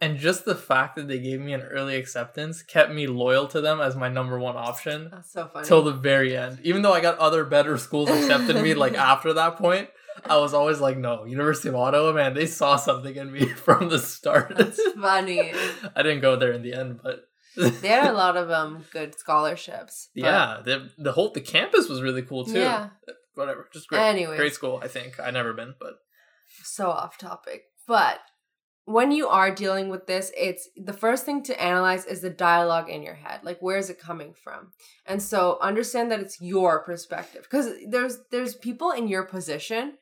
And 0.00 0.16
just 0.18 0.44
the 0.44 0.54
fact 0.54 0.94
that 0.96 1.08
they 1.08 1.18
gave 1.18 1.40
me 1.40 1.52
an 1.52 1.62
early 1.62 1.96
acceptance 1.96 2.62
kept 2.62 2.92
me 2.92 3.06
loyal 3.08 3.48
to 3.48 3.60
them 3.60 3.80
as 3.80 3.96
my 3.96 4.08
number 4.08 4.38
one 4.38 4.56
option 4.56 5.08
That's 5.10 5.32
so 5.32 5.48
funny. 5.48 5.66
till 5.66 5.82
the 5.82 5.92
very 5.92 6.36
end. 6.36 6.60
Even 6.62 6.82
though 6.82 6.92
I 6.92 7.00
got 7.00 7.18
other 7.18 7.44
better 7.44 7.76
schools 7.78 8.08
accepted 8.08 8.62
me 8.62 8.74
like 8.74 8.94
after 9.12 9.32
that 9.32 9.56
point, 9.56 9.88
I 10.24 10.36
was 10.38 10.54
always 10.54 10.78
like, 10.80 10.98
no, 10.98 11.24
University 11.24 11.68
of 11.68 11.74
Ottawa, 11.76 12.12
man, 12.12 12.34
they 12.34 12.46
saw 12.46 12.76
something 12.76 13.14
in 13.16 13.32
me 13.32 13.46
from 13.66 13.88
the 13.88 13.98
start. 13.98 14.54
That's 14.56 14.80
funny. 15.00 15.52
I 15.96 16.02
didn't 16.02 16.20
go 16.20 16.36
there 16.36 16.52
in 16.52 16.62
the 16.62 16.74
end, 16.74 17.00
but 17.02 17.24
They 17.56 17.88
had 17.88 18.06
a 18.10 18.12
lot 18.12 18.36
of 18.36 18.50
um 18.52 18.84
good 18.92 19.18
scholarships. 19.18 20.10
yeah, 20.14 20.60
the 20.64 20.90
the 20.96 21.10
whole 21.12 21.30
the 21.32 21.40
campus 21.40 21.88
was 21.88 22.02
really 22.02 22.22
cool 22.22 22.44
too. 22.44 22.60
Yeah. 22.60 22.90
Whatever, 23.34 23.68
just 23.72 23.88
great. 23.88 24.00
Anyway, 24.00 24.36
Great 24.36 24.54
school, 24.54 24.80
I 24.82 24.86
think. 24.88 25.18
I've 25.20 25.34
never 25.34 25.52
been, 25.52 25.74
but 25.80 25.94
so 26.64 26.88
off 26.90 27.18
topic. 27.18 27.62
But 27.86 28.18
when 28.88 29.12
you 29.12 29.28
are 29.28 29.54
dealing 29.54 29.90
with 29.90 30.06
this, 30.06 30.32
it's 30.34 30.66
the 30.74 30.94
first 30.94 31.26
thing 31.26 31.42
to 31.42 31.62
analyze 31.62 32.06
is 32.06 32.22
the 32.22 32.30
dialogue 32.30 32.88
in 32.88 33.02
your 33.02 33.16
head. 33.16 33.40
Like 33.42 33.60
where 33.60 33.76
is 33.76 33.90
it 33.90 33.98
coming 33.98 34.32
from? 34.32 34.72
And 35.04 35.22
so 35.22 35.58
understand 35.60 36.10
that 36.10 36.20
it's 36.20 36.40
your 36.40 36.82
perspective 36.84 37.42
because 37.42 37.70
there's 37.86 38.20
there's 38.30 38.54
people 38.54 38.92
in 38.92 39.06
your 39.06 39.24
position 39.24 39.98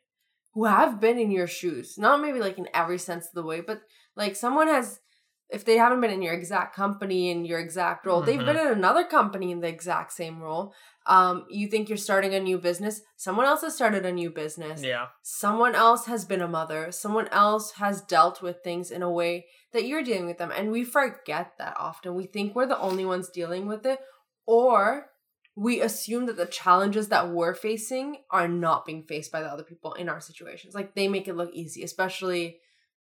who 0.55 0.67
have 0.67 1.01
been 1.01 1.19
in 1.19 1.33
your 1.33 1.49
shoes. 1.49 1.99
Not 1.99 2.21
maybe 2.21 2.39
like 2.39 2.59
in 2.59 2.69
every 2.73 2.99
sense 2.99 3.27
of 3.27 3.33
the 3.35 3.43
way, 3.43 3.61
but 3.61 3.81
like 4.15 4.37
someone 4.37 4.69
has 4.69 5.01
if 5.49 5.65
they 5.65 5.77
haven't 5.77 6.01
been 6.01 6.11
in 6.11 6.23
your 6.23 6.35
exact 6.35 6.75
company 6.75 7.31
in 7.31 7.45
your 7.45 7.61
exact 7.61 8.05
role, 8.05 8.21
they've 8.23 8.41
Mhm. 8.41 8.47
been 8.47 8.57
in 8.57 8.67
another 8.73 9.05
company 9.05 9.53
in 9.53 9.61
the 9.61 9.69
exact 9.69 10.13
same 10.13 10.41
role. 10.41 10.75
Um, 11.07 11.47
you 11.49 11.69
think 11.69 11.89
you're 11.89 11.97
starting 11.99 12.35
a 12.35 12.41
new 12.41 12.59
business, 12.59 13.01
someone 13.17 13.47
else 13.47 13.61
has 13.63 13.75
started 13.75 14.05
a 14.05 14.13
new 14.13 14.31
business 14.31 14.83
yeah. 14.83 15.07
someone 15.23 15.77
else 15.77 16.07
has 16.07 16.25
been 16.25 16.43
a 16.43 16.49
mother 16.49 16.91
someone 16.91 17.29
else 17.29 17.73
has 17.73 18.01
dealt 18.03 18.43
with 18.43 18.57
things 18.65 18.91
in 18.91 19.03
a 19.03 19.11
way 19.11 19.47
that 19.73 19.85
you're 19.87 20.03
dealing 20.03 20.27
with 20.27 20.39
them 20.39 20.51
and 20.51 20.73
we 20.73 20.83
forget 20.85 21.53
that 21.59 21.77
often 21.79 22.15
we 22.17 22.27
think 22.27 22.55
we're 22.57 22.67
the 22.67 22.79
only 22.81 23.05
ones 23.05 23.29
dealing 23.31 23.67
with 23.67 23.87
it 23.87 24.01
or 24.47 25.11
we 25.55 25.81
assume 25.81 26.27
that 26.27 26.37
the 26.37 26.47
challenges 26.47 27.09
that 27.09 27.31
we're 27.31 27.55
facing 27.55 28.19
are 28.31 28.49
not 28.49 28.85
being 28.85 29.03
faced 29.05 29.33
by 29.33 29.41
the 29.41 29.49
other 29.49 29.63
people 29.65 29.95
in 29.95 30.09
our 30.09 30.21
situations 30.21 30.75
like 30.75 30.95
they 30.95 31.09
make 31.09 31.29
it 31.29 31.37
look 31.37 31.53
easy 31.55 31.83
especially 31.85 32.59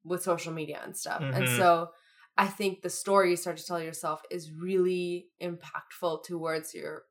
with 0.04 0.24
social 0.24 0.52
media 0.52 0.80
and 0.84 0.98
stuff 0.98 1.22
and 1.22 1.46
Mhm. 1.48 1.58
so 1.58 1.90
i 2.38 2.48
think 2.48 2.82
the 2.82 2.90
story 2.90 3.30
you 3.32 3.36
start 3.36 3.58
to 3.58 3.66
tell 3.66 3.82
yourself 3.82 4.22
is 4.32 4.52
really 4.52 5.28
impactful 5.42 6.24
towards 6.24 6.74
your 6.74 7.04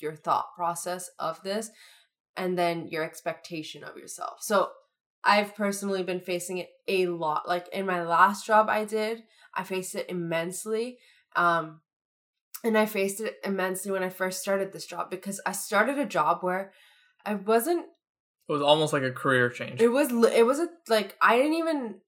your 0.00 0.14
thought 0.14 0.54
process 0.56 1.10
of 1.18 1.42
this 1.42 1.70
and 2.36 2.58
then 2.58 2.88
your 2.88 3.04
expectation 3.04 3.84
of 3.84 3.96
yourself. 3.96 4.38
So 4.42 4.70
I've 5.22 5.54
personally 5.54 6.02
been 6.02 6.20
facing 6.20 6.58
it 6.58 6.68
a 6.88 7.06
lot. 7.06 7.48
Like 7.48 7.68
in 7.68 7.86
my 7.86 8.02
last 8.02 8.44
job 8.44 8.68
I 8.68 8.84
did, 8.84 9.22
I 9.54 9.62
faced 9.62 9.94
it 9.94 10.06
immensely. 10.08 10.98
Um 11.36 11.80
and 12.64 12.76
I 12.76 12.86
faced 12.86 13.20
it 13.20 13.36
immensely 13.44 13.92
when 13.92 14.02
I 14.02 14.08
first 14.08 14.40
started 14.40 14.72
this 14.72 14.86
job 14.86 15.10
because 15.10 15.40
I 15.46 15.52
started 15.52 15.98
a 15.98 16.06
job 16.06 16.38
where 16.42 16.72
I 17.24 17.34
wasn't 17.36 17.86
It 18.48 18.52
was 18.52 18.62
almost 18.62 18.92
like 18.92 19.02
a 19.04 19.12
career 19.12 19.48
change. 19.48 19.80
it 19.80 19.88
was 19.88 20.10
it 20.10 20.44
was 20.44 20.58
a 20.58 20.68
like 20.88 21.16
I 21.22 21.36
didn't 21.36 21.54
even 21.54 22.00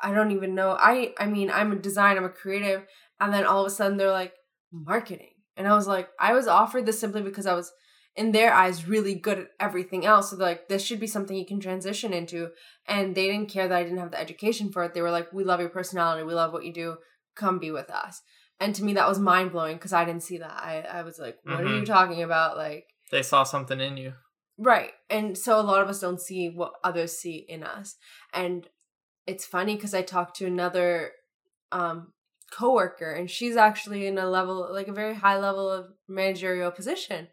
I 0.00 0.12
don't 0.12 0.32
even 0.32 0.54
know. 0.54 0.76
I 0.78 1.14
I 1.18 1.26
mean, 1.26 1.50
I'm 1.50 1.72
a 1.72 1.76
design, 1.76 2.16
I'm 2.16 2.24
a 2.24 2.30
creative, 2.30 2.86
and 3.20 3.32
then 3.32 3.44
all 3.44 3.64
of 3.64 3.66
a 3.66 3.74
sudden 3.74 3.96
they're 3.98 4.10
like 4.10 4.34
marketing. 4.72 5.30
And 5.56 5.66
I 5.68 5.74
was 5.74 5.86
like 5.86 6.08
I 6.18 6.32
was 6.32 6.46
offered 6.48 6.86
this 6.86 7.00
simply 7.00 7.22
because 7.22 7.46
I 7.46 7.54
was 7.54 7.72
in 8.14 8.32
their 8.32 8.52
eyes 8.52 8.86
really 8.86 9.14
good 9.14 9.38
at 9.38 9.48
everything 9.58 10.04
else. 10.04 10.30
So 10.30 10.36
they're 10.36 10.46
like 10.48 10.68
this 10.68 10.84
should 10.84 11.00
be 11.00 11.06
something 11.06 11.36
you 11.36 11.46
can 11.46 11.60
transition 11.60 12.12
into. 12.12 12.50
And 12.86 13.14
they 13.14 13.26
didn't 13.26 13.50
care 13.50 13.68
that 13.68 13.76
I 13.76 13.82
didn't 13.82 13.98
have 13.98 14.10
the 14.10 14.20
education 14.20 14.70
for 14.70 14.84
it. 14.84 14.94
They 14.94 15.02
were 15.02 15.10
like 15.10 15.32
we 15.32 15.44
love 15.44 15.60
your 15.60 15.68
personality, 15.68 16.22
we 16.24 16.34
love 16.34 16.52
what 16.52 16.64
you 16.64 16.72
do. 16.72 16.96
Come 17.34 17.58
be 17.58 17.70
with 17.70 17.90
us. 17.90 18.20
And 18.60 18.74
to 18.74 18.84
me 18.84 18.92
that 18.94 19.08
was 19.08 19.18
mind-blowing 19.18 19.76
because 19.76 19.92
I 19.92 20.04
didn't 20.04 20.22
see 20.22 20.38
that. 20.38 20.52
I 20.52 20.80
I 20.80 21.02
was 21.02 21.18
like 21.18 21.38
what 21.44 21.60
are 21.60 21.64
Mhm. 21.64 21.80
you 21.80 21.86
talking 21.86 22.22
about 22.22 22.56
like 22.56 22.86
They 23.10 23.22
saw 23.22 23.42
something 23.44 23.80
in 23.80 23.96
you. 23.96 24.14
Right. 24.58 24.92
And 25.10 25.36
so 25.36 25.58
a 25.58 25.62
lot 25.62 25.82
of 25.82 25.88
us 25.88 26.00
don't 26.00 26.20
see 26.20 26.48
what 26.50 26.72
others 26.84 27.18
see 27.18 27.44
in 27.48 27.62
us. 27.62 27.96
And 28.32 28.68
it's 29.26 29.44
funny 29.44 29.76
because 29.76 29.94
I 29.94 30.02
talked 30.02 30.36
to 30.36 30.46
another 30.46 31.12
um 31.70 32.12
coworker 32.50 33.10
and 33.10 33.30
she's 33.30 33.56
actually 33.56 34.06
in 34.06 34.18
a 34.18 34.28
level 34.28 34.68
like 34.70 34.88
a 34.88 34.92
very 34.92 35.14
high 35.14 35.38
level 35.38 35.70
of 35.70 35.86
managerial 36.08 36.70
position. 36.70 37.28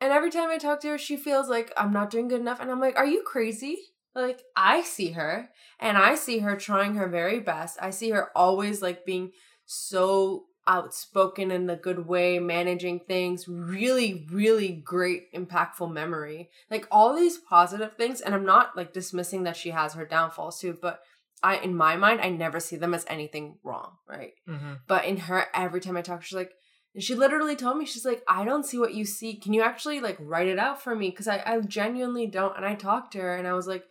And 0.00 0.12
every 0.12 0.30
time 0.30 0.48
I 0.48 0.58
talk 0.58 0.80
to 0.80 0.88
her, 0.88 0.98
she 0.98 1.16
feels 1.16 1.48
like 1.48 1.72
I'm 1.76 1.92
not 1.92 2.10
doing 2.10 2.28
good 2.28 2.40
enough. 2.40 2.60
And 2.60 2.70
I'm 2.70 2.80
like, 2.80 2.96
Are 2.96 3.06
you 3.06 3.22
crazy? 3.24 3.78
Like, 4.14 4.42
I 4.56 4.82
see 4.82 5.12
her 5.12 5.48
and 5.78 5.96
I 5.96 6.16
see 6.16 6.40
her 6.40 6.56
trying 6.56 6.94
her 6.94 7.08
very 7.08 7.40
best. 7.40 7.78
I 7.80 7.90
see 7.90 8.10
her 8.10 8.30
always 8.36 8.82
like 8.82 9.04
being 9.04 9.30
so 9.64 10.46
outspoken 10.68 11.50
in 11.50 11.66
the 11.66 11.76
good 11.76 12.06
way, 12.06 12.38
managing 12.38 13.00
things, 13.00 13.48
really, 13.48 14.26
really 14.30 14.70
great, 14.72 15.32
impactful 15.32 15.90
memory. 15.90 16.50
Like 16.70 16.86
all 16.90 17.16
these 17.16 17.38
positive 17.38 17.96
things. 17.96 18.20
And 18.20 18.34
I'm 18.34 18.44
not 18.44 18.76
like 18.76 18.92
dismissing 18.92 19.44
that 19.44 19.56
she 19.56 19.70
has 19.70 19.94
her 19.94 20.04
downfalls 20.04 20.60
too, 20.60 20.78
but 20.80 21.00
I, 21.42 21.56
in 21.56 21.74
my 21.74 21.96
mind, 21.96 22.20
I 22.20 22.28
never 22.28 22.60
see 22.60 22.76
them 22.76 22.94
as 22.94 23.06
anything 23.08 23.58
wrong, 23.64 23.92
right? 24.06 24.32
Mm-hmm. 24.48 24.74
But 24.86 25.06
in 25.06 25.16
her, 25.16 25.46
every 25.54 25.80
time 25.80 25.96
I 25.96 26.02
talk, 26.02 26.22
she's 26.22 26.36
like, 26.36 26.52
and 26.94 27.02
she 27.02 27.14
literally 27.14 27.56
told 27.56 27.78
me, 27.78 27.86
she's 27.86 28.04
like, 28.04 28.22
I 28.28 28.44
don't 28.44 28.66
see 28.66 28.78
what 28.78 28.94
you 28.94 29.04
see. 29.04 29.36
Can 29.36 29.52
you 29.52 29.62
actually 29.62 30.00
like 30.00 30.16
write 30.20 30.48
it 30.48 30.58
out 30.58 30.82
for 30.82 30.94
me? 30.94 31.10
Because 31.10 31.28
I, 31.28 31.42
I 31.46 31.60
genuinely 31.60 32.26
don't. 32.26 32.56
And 32.56 32.66
I 32.66 32.74
talked 32.74 33.12
to 33.12 33.20
her 33.20 33.36
and 33.36 33.46
I 33.46 33.52
was 33.52 33.66
like, 33.66 33.84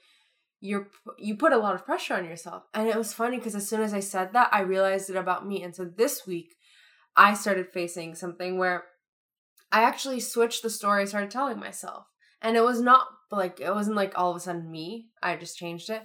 you're 0.60 0.90
you 1.20 1.36
put 1.36 1.54
a 1.54 1.58
lot 1.58 1.76
of 1.76 1.86
pressure 1.86 2.16
on 2.16 2.26
yourself. 2.26 2.64
And 2.74 2.88
it 2.88 2.96
was 2.96 3.14
funny 3.14 3.38
because 3.38 3.56
as 3.56 3.68
soon 3.68 3.82
as 3.82 3.94
I 3.94 4.00
said 4.00 4.34
that, 4.34 4.50
I 4.52 4.62
realized 4.62 5.10
it 5.10 5.16
about 5.16 5.48
me. 5.48 5.64
And 5.64 5.76
so 5.76 5.86
this 5.86 6.26
week, 6.26 6.56
I 7.18 7.34
started 7.34 7.68
facing 7.74 8.16
something 8.16 8.58
where 8.58 8.86
I 9.72 9.84
actually 9.84 10.20
switched 10.20 10.64
the 10.64 10.70
story 10.70 11.02
I 11.02 11.06
started 11.06 11.32
telling 11.32 11.60
myself. 11.60 12.06
And 12.42 12.56
it 12.56 12.64
was 12.64 12.80
not 12.80 13.08
like 13.32 13.60
it 13.60 13.74
wasn't 13.74 13.96
like 13.96 14.14
all 14.16 14.30
of 14.30 14.38
a 14.38 14.40
sudden 14.40 14.72
me. 14.72 15.08
I 15.22 15.36
just 15.36 15.58
changed 15.58 15.90
it. 15.90 16.04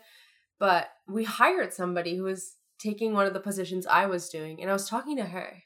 But 0.59 0.89
we 1.07 1.25
hired 1.25 1.73
somebody 1.73 2.17
who 2.17 2.25
was 2.25 2.57
taking 2.79 3.13
one 3.13 3.27
of 3.27 3.35
the 3.35 3.41
positions 3.41 3.87
I 3.87 4.07
was 4.07 4.29
doing, 4.29 4.61
and 4.61 4.71
I 4.71 4.73
was 4.73 4.89
talking 4.89 5.17
to 5.17 5.25
her. 5.25 5.63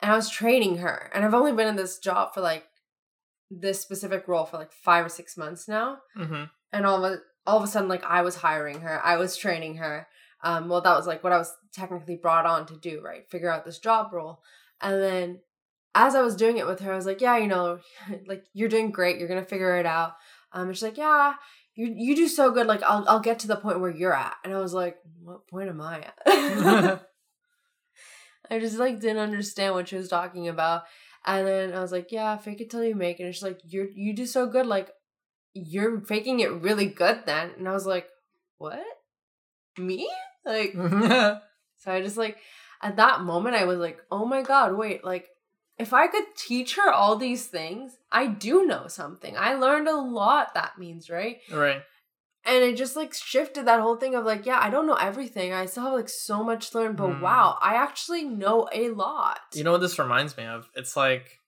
And 0.00 0.12
I 0.12 0.16
was 0.16 0.30
training 0.30 0.78
her. 0.78 1.10
And 1.14 1.24
I've 1.24 1.34
only 1.34 1.52
been 1.52 1.68
in 1.68 1.76
this 1.76 1.98
job 1.98 2.34
for 2.34 2.40
like 2.40 2.64
this 3.50 3.80
specific 3.80 4.28
role 4.28 4.44
for 4.44 4.58
like 4.58 4.72
five 4.72 5.04
or 5.04 5.08
six 5.08 5.36
months 5.36 5.68
now. 5.68 5.98
Mm-hmm. 6.16 6.44
And 6.72 6.86
all 6.86 7.04
of 7.04 7.12
a 7.12 7.18
all 7.46 7.58
of 7.58 7.64
a 7.64 7.66
sudden, 7.66 7.88
like 7.88 8.04
I 8.04 8.22
was 8.22 8.36
hiring 8.36 8.80
her, 8.80 9.04
I 9.04 9.16
was 9.16 9.36
training 9.36 9.76
her. 9.76 10.06
Um, 10.44 10.68
well, 10.68 10.82
that 10.82 10.96
was 10.96 11.06
like 11.06 11.24
what 11.24 11.32
I 11.32 11.38
was 11.38 11.52
technically 11.72 12.16
brought 12.16 12.46
on 12.46 12.66
to 12.66 12.76
do, 12.76 13.00
right? 13.02 13.28
Figure 13.28 13.50
out 13.50 13.64
this 13.64 13.78
job 13.78 14.12
role. 14.12 14.42
And 14.80 15.02
then 15.02 15.40
as 15.94 16.14
I 16.14 16.20
was 16.22 16.36
doing 16.36 16.58
it 16.58 16.66
with 16.66 16.80
her, 16.80 16.92
I 16.92 16.96
was 16.96 17.06
like, 17.06 17.20
yeah, 17.20 17.38
you 17.38 17.48
know, 17.48 17.78
like 18.26 18.44
you're 18.52 18.68
doing 18.68 18.90
great. 18.90 19.18
You're 19.18 19.28
gonna 19.28 19.44
figure 19.44 19.76
it 19.76 19.86
out. 19.86 20.12
Um, 20.52 20.68
and 20.68 20.76
she's 20.76 20.82
like, 20.82 20.98
yeah, 20.98 21.34
you 21.74 21.92
you 21.96 22.14
do 22.14 22.28
so 22.28 22.50
good. 22.50 22.66
Like 22.66 22.82
I'll 22.82 23.04
I'll 23.08 23.20
get 23.20 23.38
to 23.40 23.48
the 23.48 23.56
point 23.56 23.80
where 23.80 23.90
you're 23.90 24.14
at. 24.14 24.36
And 24.44 24.52
I 24.52 24.58
was 24.58 24.74
like, 24.74 24.98
what 25.22 25.48
point 25.48 25.70
am 25.70 25.80
I 25.80 26.04
at? 26.26 27.02
I 28.50 28.58
just 28.58 28.78
like 28.78 29.00
didn't 29.00 29.18
understand 29.18 29.74
what 29.74 29.88
she 29.88 29.96
was 29.96 30.08
talking 30.08 30.48
about. 30.48 30.82
And 31.26 31.46
then 31.46 31.72
I 31.72 31.80
was 31.80 31.90
like, 31.90 32.12
yeah, 32.12 32.36
fake 32.36 32.60
it 32.60 32.68
till 32.70 32.84
you 32.84 32.94
make 32.94 33.18
it. 33.18 33.24
And 33.24 33.34
she's 33.34 33.42
like, 33.42 33.60
you're 33.64 33.88
you 33.94 34.14
do 34.14 34.26
so 34.26 34.46
good. 34.46 34.66
Like 34.66 34.90
you're 35.54 36.00
faking 36.02 36.40
it 36.40 36.52
really 36.52 36.86
good 36.86 37.22
then. 37.24 37.52
And 37.56 37.68
I 37.68 37.72
was 37.72 37.86
like, 37.86 38.08
what? 38.58 38.84
Me? 39.78 40.08
Like 40.44 40.72
so 40.74 41.92
I 41.92 42.02
just 42.02 42.16
like 42.16 42.38
at 42.82 42.96
that 42.96 43.22
moment 43.22 43.56
I 43.56 43.64
was 43.64 43.78
like, 43.78 43.98
"Oh 44.10 44.24
my 44.24 44.42
god, 44.42 44.76
wait, 44.76 45.04
like 45.04 45.30
if 45.78 45.92
I 45.92 46.06
could 46.06 46.24
teach 46.36 46.76
her 46.76 46.92
all 46.92 47.16
these 47.16 47.46
things, 47.46 47.98
I 48.12 48.26
do 48.26 48.64
know 48.66 48.86
something. 48.86 49.36
I 49.36 49.54
learned 49.54 49.88
a 49.88 49.96
lot 49.96 50.54
that 50.54 50.78
means, 50.78 51.10
right?" 51.10 51.38
right. 51.50 51.82
And 52.46 52.62
it 52.62 52.76
just 52.76 52.94
like 52.94 53.14
shifted 53.14 53.66
that 53.66 53.80
whole 53.80 53.96
thing 53.96 54.14
of 54.14 54.26
like, 54.26 54.44
yeah, 54.44 54.58
I 54.60 54.68
don't 54.68 54.86
know 54.86 54.94
everything. 55.00 55.54
I 55.54 55.64
still 55.64 55.84
have 55.84 55.94
like 55.94 56.10
so 56.10 56.44
much 56.44 56.70
to 56.70 56.78
learn, 56.78 56.94
but 56.94 57.08
Mm. 57.08 57.20
wow, 57.20 57.56
I 57.60 57.76
actually 57.76 58.24
know 58.24 58.68
a 58.70 58.90
lot. 58.90 59.40
You 59.54 59.64
know 59.64 59.72
what 59.72 59.80
this 59.80 59.98
reminds 59.98 60.36
me 60.36 60.44
of? 60.44 60.68
It's 60.74 60.94
like 60.94 61.40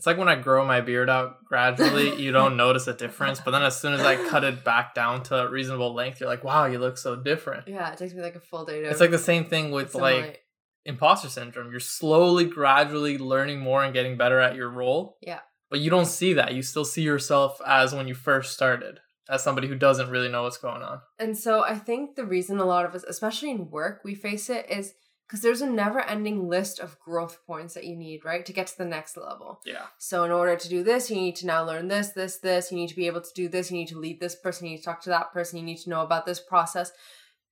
it's 0.00 0.06
like 0.06 0.16
when 0.16 0.30
I 0.30 0.36
grow 0.36 0.64
my 0.64 0.80
beard 0.80 1.10
out 1.10 1.44
gradually, 1.44 2.16
you 2.22 2.32
don't 2.32 2.56
notice 2.56 2.86
a 2.86 2.94
difference, 2.94 3.38
but 3.38 3.50
then 3.50 3.62
as 3.62 3.78
soon 3.78 3.92
as 3.92 4.00
I 4.00 4.16
cut 4.30 4.44
it 4.44 4.64
back 4.64 4.94
down 4.94 5.22
to 5.24 5.42
a 5.42 5.50
reasonable 5.50 5.92
length, 5.92 6.20
you're 6.20 6.28
like, 6.30 6.42
"Wow, 6.42 6.64
you 6.64 6.78
look 6.78 6.96
so 6.96 7.16
different." 7.16 7.68
yeah, 7.68 7.92
it 7.92 7.98
takes 7.98 8.14
me 8.14 8.22
like 8.22 8.34
a 8.34 8.40
full 8.40 8.64
day 8.64 8.80
to 8.80 8.88
It's 8.88 8.98
like 8.98 9.10
the 9.10 9.18
same 9.18 9.44
thing 9.44 9.72
with 9.72 9.88
assimilate. 9.88 10.22
like 10.22 10.44
imposter 10.86 11.28
syndrome. 11.28 11.70
You're 11.70 11.80
slowly, 11.80 12.46
gradually 12.46 13.18
learning 13.18 13.60
more 13.60 13.84
and 13.84 13.92
getting 13.92 14.16
better 14.16 14.40
at 14.40 14.54
your 14.56 14.70
role. 14.70 15.18
Yeah. 15.20 15.40
But 15.68 15.80
you 15.80 15.90
don't 15.90 16.06
see 16.06 16.32
that. 16.32 16.54
You 16.54 16.62
still 16.62 16.86
see 16.86 17.02
yourself 17.02 17.60
as 17.66 17.94
when 17.94 18.08
you 18.08 18.14
first 18.14 18.54
started, 18.54 19.00
as 19.28 19.42
somebody 19.42 19.68
who 19.68 19.74
doesn't 19.74 20.08
really 20.08 20.30
know 20.30 20.44
what's 20.44 20.56
going 20.56 20.80
on. 20.80 21.02
And 21.18 21.36
so 21.36 21.62
I 21.62 21.74
think 21.74 22.16
the 22.16 22.24
reason 22.24 22.58
a 22.58 22.64
lot 22.64 22.86
of 22.86 22.94
us, 22.94 23.04
especially 23.04 23.50
in 23.50 23.68
work, 23.68 24.00
we 24.02 24.14
face 24.14 24.48
it 24.48 24.64
is 24.70 24.94
because 25.30 25.42
there's 25.42 25.62
a 25.62 25.70
never 25.70 26.00
ending 26.00 26.48
list 26.48 26.80
of 26.80 26.98
growth 26.98 27.38
points 27.46 27.74
that 27.74 27.84
you 27.84 27.94
need, 27.94 28.24
right, 28.24 28.44
to 28.44 28.52
get 28.52 28.66
to 28.66 28.76
the 28.76 28.84
next 28.84 29.16
level. 29.16 29.60
Yeah. 29.64 29.86
So, 29.96 30.24
in 30.24 30.32
order 30.32 30.56
to 30.56 30.68
do 30.68 30.82
this, 30.82 31.08
you 31.08 31.14
need 31.14 31.36
to 31.36 31.46
now 31.46 31.64
learn 31.64 31.86
this, 31.86 32.08
this, 32.08 32.38
this. 32.38 32.72
You 32.72 32.78
need 32.78 32.88
to 32.88 32.96
be 32.96 33.06
able 33.06 33.20
to 33.20 33.32
do 33.32 33.48
this. 33.48 33.70
You 33.70 33.78
need 33.78 33.88
to 33.88 33.98
lead 33.98 34.18
this 34.18 34.34
person. 34.34 34.66
You 34.66 34.72
need 34.72 34.78
to 34.78 34.84
talk 34.84 35.00
to 35.02 35.10
that 35.10 35.32
person. 35.32 35.58
You 35.58 35.64
need 35.64 35.78
to 35.78 35.90
know 35.90 36.00
about 36.00 36.26
this 36.26 36.40
process. 36.40 36.90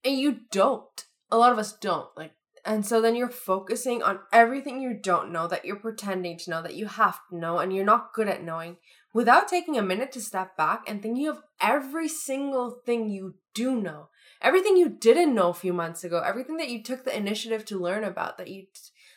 And 0.05 0.19
you 0.19 0.41
don't. 0.51 1.05
A 1.31 1.39
lot 1.39 1.53
of 1.53 1.59
us 1.59 1.73
don't. 1.73 2.09
Like, 2.17 2.33
and 2.65 2.85
so 2.85 3.01
then 3.01 3.15
you're 3.15 3.29
focusing 3.29 4.03
on 4.03 4.19
everything 4.33 4.81
you 4.81 4.99
don't 5.01 5.31
know 5.31 5.47
that 5.47 5.65
you're 5.65 5.77
pretending 5.77 6.37
to 6.39 6.51
know 6.51 6.63
that 6.63 6.75
you 6.75 6.87
have 6.87 7.21
to 7.31 7.37
know 7.37 7.59
and 7.59 7.73
you're 7.73 7.85
not 7.85 8.13
good 8.13 8.29
at 8.29 8.43
knowing 8.43 8.79
without 9.13 9.49
taking 9.49 9.77
a 9.77 9.83
minute 9.83 10.13
to 10.13 10.21
step 10.21 10.57
back 10.57 10.83
and 10.87 11.03
thinking 11.03 11.27
of 11.29 11.43
every 11.61 12.09
single 12.09 12.81
thing 12.85 13.09
you 13.09 13.35
do 13.55 13.81
know 13.81 14.09
everything 14.41 14.77
you 14.77 14.89
didn't 14.89 15.35
know 15.35 15.51
a 15.51 15.55
few 15.55 15.73
months 15.73 16.05
ago, 16.05 16.21
everything 16.21 16.57
that 16.59 16.71
you 16.71 16.83
took 16.83 17.05
the 17.05 17.17
initiative 17.17 17.65
to 17.67 17.79
learn 17.79 18.05
about 18.05 18.39
that 18.39 18.49
you 18.49 18.67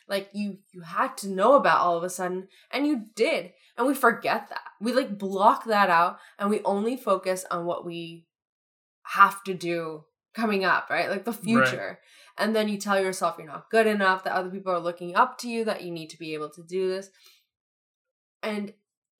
like 0.08 0.28
you 0.32 0.58
you 0.72 0.82
had 0.82 1.16
to 1.18 1.28
know 1.28 1.54
about 1.54 1.80
all 1.80 1.96
of 1.96 2.02
a 2.02 2.10
sudden 2.10 2.48
and 2.70 2.86
you 2.86 3.06
did. 3.14 3.52
And 3.76 3.86
we 3.86 3.94
forget 3.94 4.48
that. 4.50 4.64
We 4.80 4.92
like 4.92 5.18
block 5.18 5.64
that 5.64 5.88
out 5.88 6.18
and 6.38 6.50
we 6.50 6.60
only 6.64 6.96
focus 6.96 7.46
on 7.50 7.64
what 7.64 7.86
we 7.86 8.26
have 9.04 9.42
to 9.44 9.54
do 9.54 10.04
coming 10.34 10.64
up, 10.64 10.88
right? 10.90 11.08
Like 11.08 11.24
the 11.24 11.32
future. 11.32 11.98
Right. 11.98 12.44
And 12.44 12.56
then 12.56 12.68
you 12.68 12.78
tell 12.78 13.00
yourself 13.00 13.36
you're 13.38 13.46
not 13.46 13.70
good 13.70 13.86
enough, 13.86 14.24
that 14.24 14.34
other 14.34 14.50
people 14.50 14.72
are 14.72 14.80
looking 14.80 15.14
up 15.14 15.38
to 15.38 15.48
you, 15.48 15.64
that 15.64 15.82
you 15.82 15.90
need 15.90 16.10
to 16.10 16.18
be 16.18 16.34
able 16.34 16.50
to 16.50 16.62
do 16.62 16.88
this. 16.88 17.10
And 18.42 18.72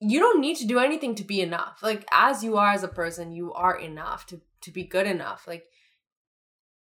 you 0.04 0.18
don't 0.18 0.40
need 0.40 0.56
to 0.56 0.66
do 0.66 0.80
anything 0.80 1.14
to 1.14 1.24
be 1.24 1.40
enough. 1.40 1.78
Like 1.82 2.04
as 2.12 2.42
you 2.42 2.56
are 2.56 2.72
as 2.72 2.82
a 2.82 2.88
person, 2.88 3.32
you 3.32 3.52
are 3.52 3.78
enough 3.78 4.26
to 4.26 4.40
to 4.62 4.70
be 4.70 4.84
good 4.84 5.06
enough. 5.06 5.46
Like 5.46 5.66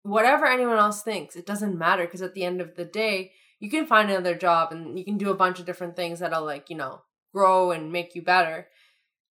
whatever 0.04 0.46
anyone 0.46 0.78
else 0.78 1.04
thinks, 1.04 1.36
it 1.36 1.46
doesn't 1.46 1.78
matter 1.78 2.06
because 2.06 2.24
at 2.24 2.34
the 2.34 2.44
end 2.44 2.62
of 2.62 2.76
the 2.76 2.86
day, 2.86 3.32
you 3.60 3.70
can 3.70 3.86
find 3.86 4.10
another 4.10 4.36
job 4.36 4.72
and 4.72 4.98
you 4.98 5.06
can 5.06 5.18
do 5.18 5.30
a 5.30 5.36
bunch 5.36 5.60
of 5.60 5.66
different 5.66 5.96
things 5.96 6.20
that'll 6.20 6.44
like, 6.44 6.70
you 6.70 6.76
know, 6.76 7.04
grow 7.32 7.72
and 7.72 7.92
make 7.92 8.16
you 8.16 8.24
better. 8.24 8.68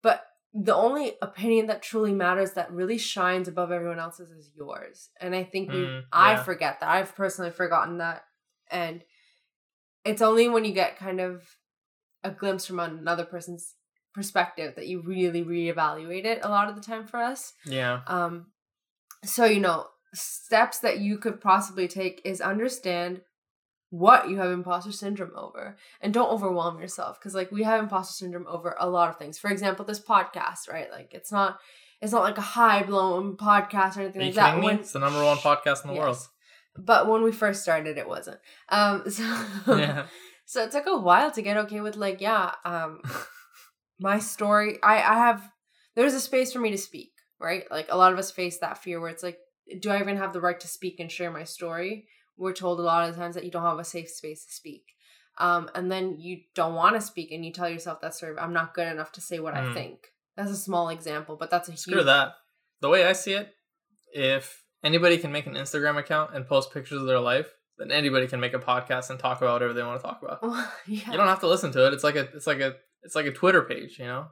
But 0.03 0.23
the 0.53 0.75
only 0.75 1.13
opinion 1.21 1.65
that 1.67 1.81
truly 1.81 2.13
matters 2.13 2.51
that 2.51 2.71
really 2.71 2.99
shines 2.99 3.47
above 3.47 3.71
everyone 3.71 3.99
else's 3.99 4.29
is 4.29 4.51
yours. 4.55 5.09
And 5.19 5.35
I 5.35 5.43
think 5.43 5.71
we 5.71 5.77
mm, 5.77 6.01
yeah. 6.01 6.01
I 6.13 6.35
forget 6.35 6.79
that. 6.79 6.89
I've 6.89 7.15
personally 7.15 7.51
forgotten 7.51 7.97
that. 7.97 8.23
And 8.69 9.03
it's 10.05 10.21
only 10.21 10.47
when 10.47 10.63
you 10.63 10.73
get 10.73 10.97
kind 10.97 11.19
of 11.19 11.43
a 12.23 12.29
glimpse 12.29 12.67
from 12.67 12.79
another 12.79 13.25
person's 13.25 13.75
perspective 14.13 14.75
that 14.75 14.87
you 14.87 15.01
really 15.01 15.43
reevaluate 15.43 16.25
it 16.25 16.39
a 16.43 16.49
lot 16.49 16.69
of 16.69 16.75
the 16.75 16.81
time 16.81 17.05
for 17.05 17.17
us. 17.17 17.53
Yeah. 17.65 18.01
Um 18.07 18.47
so 19.23 19.45
you 19.45 19.59
know, 19.59 19.87
steps 20.13 20.79
that 20.79 20.99
you 20.99 21.17
could 21.17 21.41
possibly 21.41 21.87
take 21.87 22.21
is 22.25 22.41
understand 22.41 23.21
what 23.91 24.29
you 24.29 24.37
have 24.37 24.51
imposter 24.51 24.91
syndrome 24.91 25.31
over 25.35 25.75
and 25.99 26.13
don't 26.13 26.29
overwhelm 26.29 26.79
yourself 26.79 27.19
because 27.19 27.33
like 27.33 27.51
we 27.51 27.63
have 27.63 27.81
imposter 27.81 28.13
syndrome 28.13 28.45
over 28.47 28.75
a 28.79 28.89
lot 28.89 29.09
of 29.09 29.17
things. 29.17 29.39
For 29.39 29.49
example 29.49 29.85
this 29.85 29.99
podcast 29.99 30.69
right? 30.71 30.91
Like 30.91 31.13
it's 31.13 31.31
not 31.31 31.59
it's 32.01 32.11
not 32.11 32.23
like 32.23 32.37
a 32.37 32.41
high 32.41 32.83
blown 32.83 33.35
podcast 33.35 33.97
or 33.97 34.01
anything 34.01 34.21
like 34.21 34.35
that. 34.35 34.63
when, 34.63 34.79
it's 34.79 34.93
the 34.93 34.99
number 34.99 35.23
one 35.23 35.37
podcast 35.37 35.83
in 35.83 35.89
the 35.89 35.95
yes. 35.95 36.01
world 36.01 36.17
but 36.77 37.07
when 37.07 37.23
we 37.23 37.31
first 37.31 37.61
started 37.61 37.97
it 37.97 38.07
wasn't. 38.07 38.39
Um 38.69 39.03
so 39.09 39.23
yeah. 39.67 40.05
so 40.45 40.63
it 40.63 40.71
took 40.71 40.87
a 40.87 40.97
while 40.97 41.31
to 41.31 41.41
get 41.41 41.57
okay 41.57 41.81
with 41.81 41.95
like 41.95 42.21
yeah 42.21 42.53
um 42.65 43.01
my 43.99 44.19
story 44.19 44.77
i 44.83 44.95
i 44.95 45.15
have 45.15 45.49
there's 45.95 46.13
a 46.13 46.19
space 46.19 46.53
for 46.53 46.59
me 46.59 46.71
to 46.71 46.77
speak 46.77 47.11
right 47.39 47.63
like 47.71 47.87
a 47.89 47.97
lot 47.97 48.13
of 48.13 48.19
us 48.19 48.31
face 48.31 48.57
that 48.59 48.77
fear 48.77 48.99
where 48.99 49.09
it's 49.09 49.23
like 49.23 49.37
do 49.79 49.89
I 49.89 49.99
even 49.99 50.17
have 50.17 50.33
the 50.33 50.41
right 50.41 50.59
to 50.59 50.67
speak 50.67 50.99
and 50.99 51.11
share 51.11 51.31
my 51.31 51.43
story? 51.43 52.07
We're 52.37 52.53
told 52.53 52.79
a 52.79 52.83
lot 52.83 53.07
of 53.07 53.15
times 53.15 53.35
that 53.35 53.43
you 53.43 53.51
don't 53.51 53.63
have 53.63 53.79
a 53.79 53.83
safe 53.83 54.09
space 54.09 54.45
to 54.45 54.53
speak. 54.53 54.83
Um, 55.37 55.69
and 55.75 55.91
then 55.91 56.17
you 56.19 56.41
don't 56.55 56.73
want 56.73 56.95
to 56.95 57.01
speak 57.01 57.31
and 57.31 57.45
you 57.45 57.53
tell 57.53 57.69
yourself 57.69 58.01
that 58.01 58.15
sort 58.15 58.33
of 58.33 58.39
I'm 58.39 58.53
not 58.53 58.73
good 58.73 58.87
enough 58.87 59.11
to 59.13 59.21
say 59.21 59.39
what 59.39 59.53
mm. 59.53 59.71
I 59.71 59.73
think. 59.73 59.99
That's 60.35 60.51
a 60.51 60.57
small 60.57 60.89
example, 60.89 61.37
but 61.37 61.49
that's 61.49 61.69
a 61.69 61.77
Screw 61.77 61.95
huge... 61.95 62.05
that. 62.05 62.33
The 62.81 62.89
way 62.89 63.05
I 63.05 63.13
see 63.13 63.33
it, 63.33 63.53
if 64.13 64.63
anybody 64.83 65.17
can 65.17 65.31
make 65.31 65.47
an 65.47 65.53
Instagram 65.53 65.97
account 65.97 66.33
and 66.33 66.47
post 66.47 66.73
pictures 66.73 67.01
of 67.01 67.07
their 67.07 67.19
life, 67.19 67.53
then 67.77 67.91
anybody 67.91 68.27
can 68.27 68.39
make 68.39 68.53
a 68.53 68.59
podcast 68.59 69.09
and 69.09 69.19
talk 69.19 69.41
about 69.41 69.53
whatever 69.53 69.73
they 69.73 69.83
want 69.83 70.01
to 70.01 70.05
talk 70.05 70.21
about. 70.21 70.39
yeah. 70.87 71.11
You 71.11 71.17
don't 71.17 71.27
have 71.27 71.41
to 71.41 71.47
listen 71.47 71.71
to 71.73 71.87
it. 71.87 71.93
It's 71.93 72.03
like 72.03 72.15
a 72.15 72.27
it's 72.35 72.47
like 72.47 72.59
a 72.59 72.75
it's 73.03 73.15
like 73.15 73.25
a 73.25 73.31
Twitter 73.31 73.61
page, 73.61 73.99
you 73.99 74.05
know? 74.05 74.27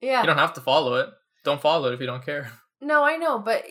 Yeah. 0.00 0.20
You 0.20 0.26
don't 0.26 0.38
have 0.38 0.54
to 0.54 0.60
follow 0.60 0.94
it. 0.96 1.08
Don't 1.44 1.60
follow 1.60 1.88
it 1.88 1.94
if 1.94 2.00
you 2.00 2.06
don't 2.06 2.24
care. 2.24 2.52
No, 2.84 3.04
I 3.04 3.16
know, 3.16 3.38
but 3.38 3.64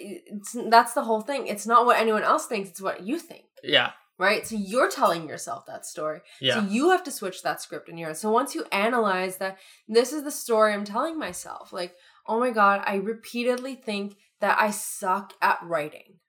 that's 0.69 0.93
the 0.93 1.03
whole 1.03 1.19
thing. 1.19 1.47
It's 1.47 1.67
not 1.67 1.85
what 1.85 1.99
anyone 1.99 2.23
else 2.23 2.45
thinks, 2.45 2.69
it's 2.69 2.81
what 2.81 3.03
you 3.05 3.19
think. 3.19 3.43
Yeah. 3.61 3.91
Right? 4.17 4.47
So 4.47 4.55
you're 4.55 4.89
telling 4.89 5.27
yourself 5.27 5.65
that 5.65 5.85
story. 5.85 6.21
Yeah. 6.39 6.53
So 6.53 6.71
you 6.71 6.91
have 6.91 7.03
to 7.03 7.11
switch 7.11 7.43
that 7.43 7.61
script 7.61 7.89
in 7.89 7.97
your 7.97 8.07
head. 8.07 8.17
So 8.17 8.31
once 8.31 8.55
you 8.55 8.63
analyze 8.71 9.35
that, 9.37 9.57
this 9.89 10.13
is 10.13 10.23
the 10.23 10.31
story 10.31 10.73
I'm 10.73 10.85
telling 10.85 11.19
myself. 11.19 11.73
Like, 11.73 11.93
oh 12.25 12.39
my 12.39 12.51
God, 12.51 12.83
I 12.85 12.95
repeatedly 12.95 13.75
think 13.75 14.15
that 14.39 14.57
I 14.61 14.71
suck 14.71 15.33
at 15.41 15.59
writing. 15.61 16.20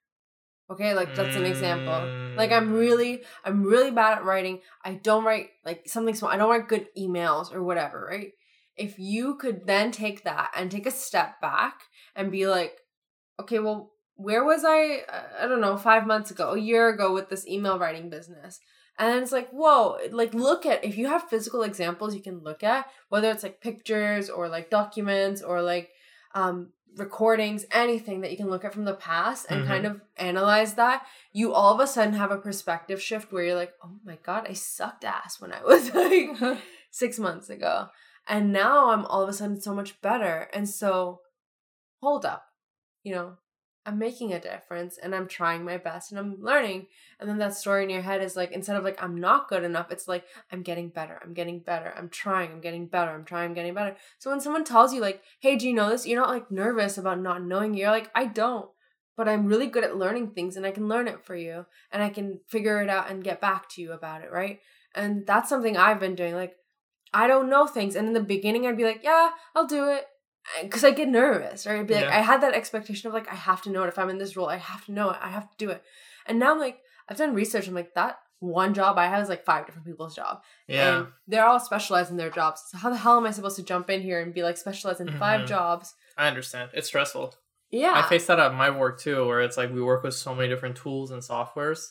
Okay, 0.71 0.93
like 0.93 1.13
that's 1.13 1.35
an 1.35 1.45
example. 1.45 2.07
Like 2.37 2.51
I'm 2.51 2.73
really, 2.73 3.23
I'm 3.43 3.63
really 3.63 3.91
bad 3.91 4.17
at 4.17 4.25
writing. 4.25 4.61
I 4.83 4.93
don't 4.93 5.23
write 5.25 5.49
like 5.65 5.87
something 5.87 6.15
small. 6.15 6.31
I 6.31 6.37
don't 6.37 6.49
write 6.49 6.67
good 6.67 6.87
emails 6.97 7.53
or 7.53 7.63
whatever, 7.63 8.07
right? 8.09 8.31
If 8.75 8.97
you 8.97 9.35
could 9.35 9.67
then 9.67 9.91
take 9.91 10.23
that 10.23 10.51
and 10.55 10.71
take 10.71 10.87
a 10.87 10.91
step 10.91 11.39
back 11.41 11.81
and 12.15 12.31
be 12.31 12.47
like, 12.47 12.79
okay, 13.39 13.59
well, 13.59 13.91
where 14.15 14.43
was 14.43 14.63
I? 14.63 15.03
Uh, 15.07 15.23
I 15.41 15.47
don't 15.47 15.61
know, 15.61 15.77
five 15.77 16.07
months 16.07 16.31
ago, 16.31 16.51
a 16.51 16.59
year 16.59 16.89
ago 16.89 17.13
with 17.13 17.29
this 17.29 17.47
email 17.47 17.77
writing 17.77 18.09
business. 18.09 18.59
And 18.97 19.21
it's 19.21 19.31
like, 19.31 19.49
whoa, 19.49 19.97
like 20.11 20.33
look 20.33 20.65
at 20.65 20.83
if 20.85 20.97
you 20.97 21.07
have 21.07 21.23
physical 21.29 21.63
examples 21.63 22.15
you 22.15 22.21
can 22.21 22.39
look 22.39 22.63
at, 22.63 22.85
whether 23.09 23.29
it's 23.31 23.43
like 23.43 23.59
pictures 23.59 24.29
or 24.29 24.47
like 24.49 24.69
documents 24.69 25.41
or 25.41 25.61
like 25.61 25.89
um 26.35 26.71
recordings, 26.95 27.65
anything 27.71 28.21
that 28.21 28.31
you 28.31 28.37
can 28.37 28.49
look 28.49 28.63
at 28.63 28.73
from 28.73 28.85
the 28.85 28.93
past 28.93 29.47
and 29.49 29.61
mm-hmm. 29.61 29.71
kind 29.71 29.85
of 29.85 30.01
analyze 30.17 30.75
that, 30.75 31.05
you 31.31 31.53
all 31.53 31.73
of 31.73 31.79
a 31.79 31.87
sudden 31.87 32.13
have 32.13 32.31
a 32.31 32.37
perspective 32.37 33.01
shift 33.01 33.31
where 33.31 33.43
you're 33.43 33.55
like, 33.55 33.73
oh 33.83 33.91
my 34.03 34.17
god, 34.23 34.45
I 34.49 34.53
sucked 34.53 35.03
ass 35.03 35.41
when 35.41 35.51
I 35.51 35.63
was 35.63 35.93
like 36.41 36.59
six 36.91 37.19
months 37.19 37.49
ago. 37.49 37.87
And 38.27 38.53
now 38.53 38.91
I'm 38.91 39.05
all 39.05 39.23
of 39.23 39.29
a 39.29 39.33
sudden 39.33 39.59
so 39.59 39.73
much 39.73 40.01
better. 40.01 40.49
And 40.53 40.69
so 40.69 41.21
hold 42.01 42.25
up, 42.25 42.45
you 43.03 43.13
know, 43.13 43.37
I'm 43.85 43.99
making 43.99 44.31
a 44.31 44.39
difference 44.39 44.97
and 44.97 45.13
I'm 45.13 45.27
trying 45.27 45.65
my 45.65 45.77
best 45.77 46.11
and 46.11 46.19
I'm 46.19 46.41
learning. 46.41 46.87
And 47.19 47.29
then 47.29 47.37
that 47.39 47.55
story 47.55 47.83
in 47.83 47.89
your 47.89 48.01
head 48.01 48.21
is 48.21 48.35
like, 48.35 48.51
instead 48.51 48.77
of 48.77 48.83
like, 48.83 49.01
I'm 49.03 49.19
not 49.19 49.49
good 49.49 49.63
enough, 49.63 49.91
it's 49.91 50.07
like, 50.07 50.25
I'm 50.51 50.63
getting 50.63 50.89
better, 50.89 51.19
I'm 51.21 51.33
getting 51.33 51.59
better, 51.59 51.93
I'm 51.97 52.07
trying, 52.07 52.51
I'm 52.51 52.61
getting 52.61 52.87
better, 52.87 53.11
I'm 53.11 53.25
trying, 53.25 53.49
I'm 53.49 53.53
getting 53.53 53.73
better. 53.73 53.97
So 54.19 54.29
when 54.29 54.39
someone 54.39 54.63
tells 54.63 54.93
you, 54.93 55.01
like, 55.01 55.21
hey, 55.39 55.57
do 55.57 55.67
you 55.67 55.73
know 55.73 55.89
this? 55.89 56.07
You're 56.07 56.21
not 56.21 56.29
like 56.29 56.49
nervous 56.49 56.97
about 56.97 57.19
not 57.19 57.43
knowing. 57.43 57.73
You're 57.73 57.91
like, 57.91 58.09
I 58.15 58.25
don't, 58.25 58.69
but 59.17 59.27
I'm 59.27 59.47
really 59.47 59.67
good 59.67 59.83
at 59.83 59.97
learning 59.97 60.31
things 60.31 60.55
and 60.55 60.65
I 60.65 60.71
can 60.71 60.87
learn 60.87 61.09
it 61.09 61.25
for 61.25 61.35
you 61.35 61.65
and 61.91 62.01
I 62.01 62.09
can 62.09 62.39
figure 62.47 62.81
it 62.81 62.89
out 62.89 63.11
and 63.11 63.23
get 63.23 63.41
back 63.41 63.67
to 63.71 63.81
you 63.81 63.91
about 63.91 64.23
it, 64.23 64.31
right? 64.31 64.59
And 64.95 65.27
that's 65.27 65.49
something 65.49 65.75
I've 65.75 65.99
been 65.99 66.15
doing. 66.15 66.35
Like, 66.35 66.55
I 67.13 67.27
don't 67.27 67.49
know 67.49 67.67
things. 67.67 67.95
And 67.95 68.07
in 68.07 68.13
the 68.13 68.21
beginning, 68.21 68.65
I'd 68.65 68.77
be 68.77 68.85
like, 68.85 69.01
yeah, 69.03 69.31
I'll 69.55 69.67
do 69.67 69.89
it 69.89 70.05
because 70.61 70.83
I 70.83 70.91
get 70.91 71.07
nervous, 71.07 71.65
right? 71.65 71.79
I'd 71.79 71.87
be 71.87 71.95
like, 71.95 72.05
yeah. 72.05 72.17
I 72.17 72.21
had 72.21 72.41
that 72.41 72.53
expectation 72.53 73.07
of 73.07 73.13
like, 73.13 73.31
I 73.31 73.35
have 73.35 73.61
to 73.63 73.69
know 73.69 73.83
it. 73.83 73.87
If 73.87 73.97
I'm 73.97 74.09
in 74.09 74.17
this 74.17 74.35
role, 74.35 74.49
I 74.49 74.57
have 74.57 74.85
to 74.85 74.91
know 74.91 75.09
it. 75.09 75.17
I 75.21 75.29
have 75.29 75.49
to 75.49 75.57
do 75.57 75.69
it. 75.69 75.83
And 76.25 76.39
now 76.39 76.51
I'm 76.51 76.59
like, 76.59 76.79
I've 77.09 77.17
done 77.17 77.33
research. 77.33 77.67
I'm 77.67 77.73
like, 77.73 77.93
that 77.95 78.17
one 78.39 78.73
job 78.73 78.97
I 78.97 79.07
have 79.07 79.23
is 79.23 79.29
like 79.29 79.45
five 79.45 79.65
different 79.65 79.87
people's 79.87 80.15
job. 80.15 80.41
Yeah. 80.67 80.97
And 80.97 81.07
they're 81.27 81.45
all 81.45 81.59
specialized 81.59 82.11
in 82.11 82.17
their 82.17 82.29
jobs. 82.29 82.63
So 82.69 82.77
how 82.77 82.89
the 82.89 82.97
hell 82.97 83.17
am 83.17 83.25
I 83.25 83.31
supposed 83.31 83.55
to 83.55 83.63
jump 83.63 83.89
in 83.89 84.01
here 84.01 84.21
and 84.21 84.33
be 84.33 84.43
like 84.43 84.57
specialized 84.57 84.99
in 84.99 85.07
mm-hmm. 85.07 85.19
five 85.19 85.47
jobs? 85.47 85.93
I 86.17 86.27
understand. 86.27 86.71
It's 86.73 86.87
stressful. 86.87 87.35
Yeah. 87.71 87.93
I 87.95 88.07
face 88.07 88.27
that 88.27 88.39
at 88.39 88.53
my 88.53 88.69
work 88.69 88.99
too, 88.99 89.25
where 89.25 89.41
it's 89.41 89.57
like 89.57 89.73
we 89.73 89.81
work 89.81 90.03
with 90.03 90.13
so 90.13 90.35
many 90.35 90.49
different 90.49 90.75
tools 90.75 91.09
and 91.09 91.21
softwares 91.21 91.85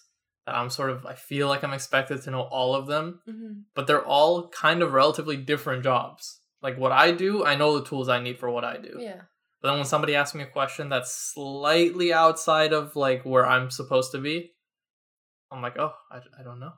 that 0.46 0.54
I'm 0.54 0.70
sort 0.70 0.90
of 0.90 1.06
I 1.06 1.14
feel 1.14 1.48
like 1.48 1.64
I'm 1.64 1.72
expected 1.72 2.22
to 2.22 2.30
know 2.30 2.42
all 2.42 2.74
of 2.74 2.86
them, 2.86 3.20
mm-hmm. 3.28 3.60
but 3.74 3.86
they're 3.86 4.04
all 4.04 4.48
kind 4.48 4.82
of 4.82 4.92
relatively 4.92 5.36
different 5.36 5.82
jobs. 5.82 6.40
Like 6.62 6.78
what 6.78 6.92
I 6.92 7.12
do, 7.12 7.44
I 7.44 7.56
know 7.56 7.78
the 7.78 7.84
tools 7.84 8.08
I 8.08 8.20
need 8.20 8.38
for 8.38 8.50
what 8.50 8.64
I 8.64 8.78
do. 8.78 8.96
Yeah. 8.98 9.22
But 9.60 9.68
then 9.68 9.78
when 9.78 9.86
somebody 9.86 10.14
asks 10.14 10.34
me 10.34 10.42
a 10.42 10.46
question 10.46 10.88
that's 10.88 11.12
slightly 11.34 12.12
outside 12.12 12.72
of 12.72 12.96
like 12.96 13.24
where 13.24 13.46
I'm 13.46 13.70
supposed 13.70 14.12
to 14.12 14.18
be, 14.18 14.52
I'm 15.50 15.62
like, 15.62 15.78
oh, 15.78 15.92
I, 16.10 16.18
I 16.38 16.42
don't 16.42 16.60
know. 16.60 16.72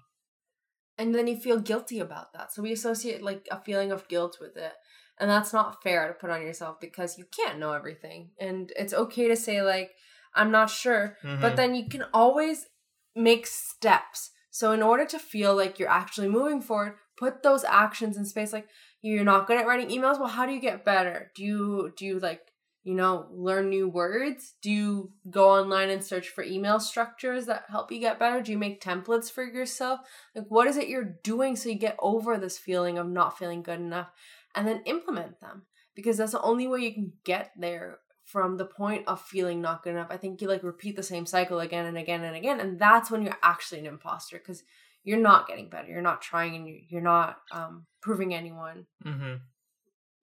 And 0.99 1.15
then 1.15 1.27
you 1.27 1.37
feel 1.37 1.59
guilty 1.61 1.99
about 1.99 2.33
that. 2.35 2.53
So 2.53 2.63
we 2.63 2.73
associate 2.73 3.23
like 3.23 3.47
a 3.51 3.61
feeling 3.63 3.91
of 3.91 4.09
guilt 4.09 4.39
with 4.41 4.57
it. 4.57 4.73
And 5.19 5.31
that's 5.31 5.53
not 5.53 5.83
fair 5.83 6.09
to 6.09 6.15
put 6.15 6.31
on 6.31 6.43
yourself 6.43 6.81
because 6.81 7.19
you 7.19 7.25
can't 7.35 7.59
know 7.59 7.73
everything. 7.73 8.31
And 8.39 8.73
it's 8.77 8.93
okay 8.93 9.29
to 9.29 9.37
say, 9.37 9.63
like, 9.63 9.93
I'm 10.35 10.51
not 10.51 10.71
sure. 10.71 11.17
Mm-hmm. 11.25 11.41
But 11.41 11.57
then 11.57 11.75
you 11.75 11.89
can 11.89 12.05
always 12.13 12.67
make 13.15 13.47
steps. 13.47 14.31
So 14.51 14.73
in 14.73 14.83
order 14.83 15.05
to 15.07 15.19
feel 15.19 15.55
like 15.55 15.79
you're 15.79 15.89
actually 15.89 16.29
moving 16.29 16.61
forward, 16.61 16.97
put 17.17 17.43
those 17.43 17.65
actions 17.65 18.17
in 18.17 18.25
space. 18.25 18.53
Like, 18.53 18.67
you're 19.09 19.25
not 19.25 19.47
good 19.47 19.59
at 19.59 19.67
writing 19.67 19.89
emails 19.89 20.19
well 20.19 20.29
how 20.29 20.47
do 20.47 20.53
you 20.53 20.61
get 20.61 20.85
better 20.85 21.31
do 21.35 21.43
you 21.45 21.93
do 21.97 22.05
you 22.05 22.19
like 22.19 22.53
you 22.85 22.95
know, 22.95 23.27
learn 23.33 23.71
new 23.71 23.89
words? 23.89 24.55
Do 24.61 24.71
you 24.71 25.13
go 25.31 25.51
online 25.51 25.89
and 25.89 26.05
search 26.05 26.29
for 26.29 26.45
email 26.45 26.79
structures 26.79 27.47
that 27.47 27.65
help 27.71 27.91
you 27.91 27.99
get 27.99 28.19
better? 28.19 28.43
Do 28.43 28.53
you 28.53 28.59
make 28.59 28.83
templates 28.83 29.31
for 29.31 29.43
yourself? 29.43 30.01
Like, 30.35 30.45
what 30.49 30.69
is 30.69 30.77
it 30.77 30.89
you're 30.89 31.17
doing 31.25 31.57
so 31.57 31.71
you 31.71 31.77
get 31.77 31.97
over 31.99 32.37
this 32.37 32.59
feeling 32.59 32.99
of 32.99 33.09
not 33.09 33.39
feeling 33.39 33.63
good 33.63 33.81
enough 33.81 34.11
and 34.55 34.69
then 34.69 34.83
implement 34.85 35.41
them? 35.41 35.63
Because 35.95 36.19
that's 36.19 36.33
the 36.33 36.43
only 36.43 36.69
way 36.69 36.81
you 36.81 36.93
can 36.93 37.13
get 37.25 37.53
there 37.57 38.01
from 38.27 38.59
the 38.59 38.67
point 38.67 39.09
of 39.09 39.21
feeling 39.21 39.63
not 39.63 39.83
good 39.83 39.95
enough. 39.95 40.09
I 40.11 40.19
think 40.19 40.43
you 40.43 40.49
like 40.49 40.63
repeat 40.63 40.97
the 40.97 41.03
same 41.03 41.25
cycle 41.25 41.61
again 41.61 41.87
and 41.87 41.97
again 41.97 42.23
and 42.23 42.37
again. 42.37 42.61
And 42.61 42.79
that's 42.79 43.11
when 43.11 43.23
you're 43.23 43.39
actually 43.43 43.81
an 43.81 43.87
imposter 43.87 44.37
because 44.37 44.63
you're 45.05 45.19
not 45.19 45.47
getting 45.47 45.69
better. 45.69 45.89
You're 45.89 46.03
not 46.03 46.23
trying 46.23 46.57
and 46.57 46.81
you're 46.89 47.01
not 47.01 47.37
um, 47.53 47.87
proving 48.03 48.35
anyone. 48.35 48.87
Mm-hmm. 49.05 49.35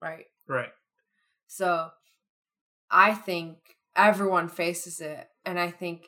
Right. 0.02 0.26
Right. 0.48 0.72
So 1.48 1.92
I 2.90 3.14
think 3.14 3.58
everyone 3.96 4.50
faces 4.50 5.00
it, 5.00 5.28
and 5.46 5.60
I 5.60 5.70
think 5.70 6.08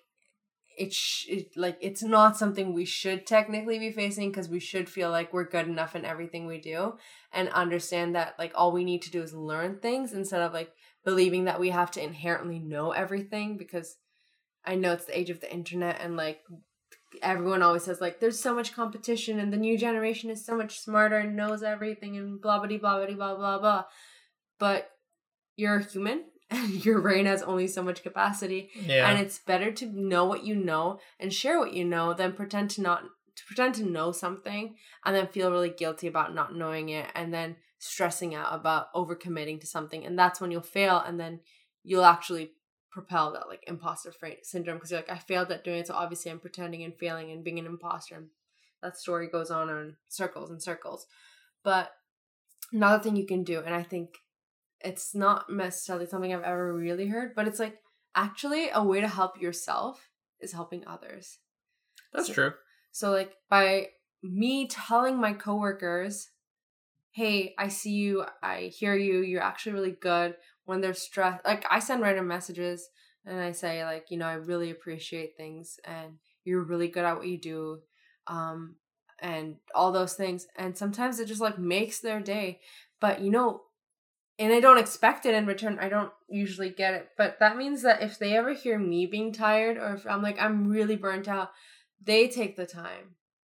it's 0.75 0.95
sh- 0.95 1.27
it, 1.29 1.47
like 1.55 1.77
it's 1.81 2.01
not 2.01 2.35
something 2.35 2.73
we 2.73 2.85
should 2.85 3.27
technically 3.27 3.77
be 3.77 3.91
facing 3.91 4.31
because 4.31 4.49
we 4.49 4.59
should 4.59 4.89
feel 4.89 5.11
like 5.11 5.31
we're 5.31 5.47
good 5.47 5.67
enough 5.67 5.95
in 5.95 6.03
everything 6.03 6.47
we 6.47 6.59
do 6.59 6.93
and 7.31 7.49
understand 7.49 8.15
that 8.15 8.33
like 8.39 8.51
all 8.55 8.71
we 8.71 8.83
need 8.83 9.01
to 9.03 9.11
do 9.11 9.21
is 9.21 9.33
learn 9.33 9.77
things 9.79 10.13
instead 10.13 10.41
of 10.41 10.51
like 10.51 10.71
believing 11.05 11.45
that 11.45 11.59
we 11.59 11.69
have 11.69 11.91
to 11.91 12.03
inherently 12.03 12.57
know 12.57 12.91
everything 12.91 13.55
because 13.55 13.97
I 14.65 14.75
know 14.75 14.93
it's 14.93 15.05
the 15.05 15.17
age 15.17 15.29
of 15.29 15.41
the 15.41 15.53
internet 15.53 15.99
and 16.01 16.17
like 16.17 16.41
everyone 17.21 17.61
always 17.61 17.83
says 17.83 18.01
like 18.01 18.19
there's 18.19 18.39
so 18.39 18.53
much 18.53 18.73
competition 18.73 19.39
and 19.39 19.51
the 19.51 19.57
new 19.57 19.77
generation 19.77 20.29
is 20.29 20.45
so 20.45 20.55
much 20.55 20.79
smarter 20.79 21.17
and 21.17 21.35
knows 21.35 21.63
everything 21.63 22.17
and 22.17 22.41
blah 22.41 22.59
blah 22.59 22.77
blah 22.77 23.05
blah 23.05 23.15
blah 23.15 23.35
blah 23.35 23.59
blah. 23.59 23.83
But 24.59 24.89
you're 25.55 25.77
a 25.77 25.83
human 25.83 26.25
and 26.49 26.85
your 26.85 27.01
brain 27.01 27.25
has 27.25 27.43
only 27.43 27.67
so 27.67 27.83
much 27.83 28.03
capacity. 28.03 28.69
Yeah. 28.75 29.09
and 29.09 29.19
it's 29.19 29.39
better 29.39 29.71
to 29.71 29.85
know 29.85 30.25
what 30.25 30.43
you 30.43 30.55
know 30.55 30.99
and 31.19 31.33
share 31.33 31.59
what 31.59 31.73
you 31.73 31.85
know 31.85 32.13
than 32.13 32.33
pretend 32.33 32.69
to 32.71 32.81
not 32.81 33.03
to 33.35 33.43
pretend 33.47 33.75
to 33.75 33.83
know 33.83 34.11
something 34.11 34.75
and 35.05 35.15
then 35.15 35.27
feel 35.27 35.51
really 35.51 35.69
guilty 35.69 36.07
about 36.07 36.35
not 36.35 36.55
knowing 36.55 36.89
it 36.89 37.07
and 37.15 37.33
then 37.33 37.55
stressing 37.79 38.33
out 38.33 38.53
about 38.53 38.93
overcommitting 38.93 39.59
to 39.59 39.67
something. 39.67 40.05
And 40.05 40.17
that's 40.17 40.39
when 40.39 40.51
you'll 40.51 40.61
fail 40.61 41.03
and 41.05 41.19
then 41.19 41.39
you'll 41.83 42.05
actually 42.05 42.51
propel 42.93 43.33
that 43.33 43.47
like 43.47 43.63
imposter 43.67 44.13
syndrome 44.43 44.77
because 44.77 44.91
you're 44.91 44.99
like 44.99 45.09
I 45.09 45.17
failed 45.17 45.51
at 45.51 45.63
doing 45.63 45.79
it 45.79 45.87
so 45.87 45.95
obviously 45.95 46.31
I'm 46.31 46.39
pretending 46.39 46.83
and 46.83 46.95
failing 46.95 47.31
and 47.31 47.43
being 47.43 47.57
an 47.59 47.65
imposter 47.65 48.15
and 48.15 48.27
that 48.83 48.97
story 48.97 49.27
goes 49.27 49.49
on 49.49 49.69
in 49.69 49.95
circles 50.09 50.51
and 50.51 50.61
circles 50.61 51.07
but 51.63 51.91
another 52.71 53.01
thing 53.01 53.15
you 53.15 53.25
can 53.25 53.43
do 53.43 53.59
and 53.59 53.73
I 53.73 53.81
think 53.83 54.09
it's 54.79 55.15
not 55.15 55.49
necessarily 55.49 56.05
something 56.05 56.33
I've 56.33 56.43
ever 56.43 56.73
really 56.75 57.07
heard, 57.07 57.35
but 57.35 57.47
it's 57.47 57.59
like 57.59 57.79
actually 58.15 58.69
a 58.73 58.83
way 58.83 58.99
to 58.99 59.07
help 59.07 59.41
yourself 59.41 60.09
is 60.41 60.51
helping 60.51 60.85
others. 60.85 61.39
That's 62.11 62.27
So- 62.27 62.33
true. 62.33 62.53
So 62.91 63.11
like 63.11 63.33
by 63.49 63.89
me 64.21 64.67
telling 64.67 65.17
my 65.17 65.33
coworkers, 65.33 66.29
"Hey, 67.11 67.55
I 67.57 67.69
see 67.69 67.93
you, 67.93 68.25
I 68.41 68.63
hear 68.77 68.93
you, 68.95 69.21
you're 69.21 69.41
actually 69.41 69.71
really 69.73 69.91
good." 69.91 70.35
When 70.65 70.81
they're 70.81 70.93
stressed, 70.93 71.45
like 71.45 71.65
I 71.69 71.79
send 71.79 72.01
random 72.01 72.27
messages 72.27 72.89
and 73.25 73.39
I 73.39 73.51
say 73.51 73.83
like, 73.83 74.07
you 74.09 74.17
know, 74.17 74.27
I 74.27 74.33
really 74.33 74.71
appreciate 74.71 75.35
things 75.37 75.79
and 75.83 76.17
you're 76.43 76.63
really 76.63 76.87
good 76.87 77.05
at 77.05 77.17
what 77.17 77.27
you 77.27 77.37
do. 77.37 77.79
Um 78.27 78.75
and 79.19 79.55
all 79.73 79.91
those 79.91 80.13
things 80.13 80.47
and 80.57 80.77
sometimes 80.77 81.19
it 81.19 81.27
just 81.27 81.41
like 81.41 81.57
makes 81.57 81.99
their 81.99 82.19
day. 82.19 82.59
But 82.99 83.21
you 83.21 83.31
know, 83.31 83.61
and 84.39 84.51
I 84.51 84.59
don't 84.59 84.79
expect 84.79 85.25
it 85.25 85.35
in 85.35 85.45
return. 85.45 85.77
I 85.79 85.89
don't 85.89 86.11
usually 86.27 86.69
get 86.69 86.95
it. 86.95 87.09
But 87.17 87.39
that 87.39 87.57
means 87.57 87.83
that 87.83 88.01
if 88.01 88.17
they 88.17 88.35
ever 88.35 88.53
hear 88.53 88.79
me 88.79 89.05
being 89.05 89.31
tired 89.31 89.77
or 89.77 89.93
if 89.93 90.07
I'm 90.07 90.23
like, 90.23 90.39
I'm 90.39 90.67
really 90.67 90.95
burnt 90.95 91.27
out, 91.27 91.51
they 92.03 92.27
take 92.27 92.55
the 92.55 92.65
time 92.65 93.15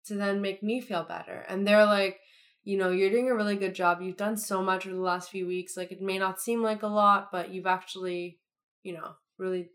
to 0.06 0.14
then 0.14 0.42
make 0.42 0.62
me 0.62 0.80
feel 0.80 1.04
better. 1.04 1.44
And 1.48 1.66
they're 1.66 1.86
like, 1.86 2.18
you 2.64 2.76
know, 2.78 2.90
you're 2.90 3.10
doing 3.10 3.28
a 3.30 3.34
really 3.34 3.56
good 3.56 3.74
job. 3.74 4.00
You've 4.00 4.16
done 4.16 4.36
so 4.36 4.62
much 4.62 4.86
over 4.86 4.96
the 4.96 5.02
last 5.02 5.30
few 5.30 5.46
weeks. 5.46 5.76
Like, 5.76 5.92
it 5.92 6.00
may 6.02 6.18
not 6.18 6.40
seem 6.40 6.62
like 6.62 6.82
a 6.82 6.86
lot, 6.88 7.30
but 7.30 7.50
you've 7.52 7.66
actually, 7.66 8.38
you 8.82 8.94
know, 8.94 9.12
really. 9.38 9.68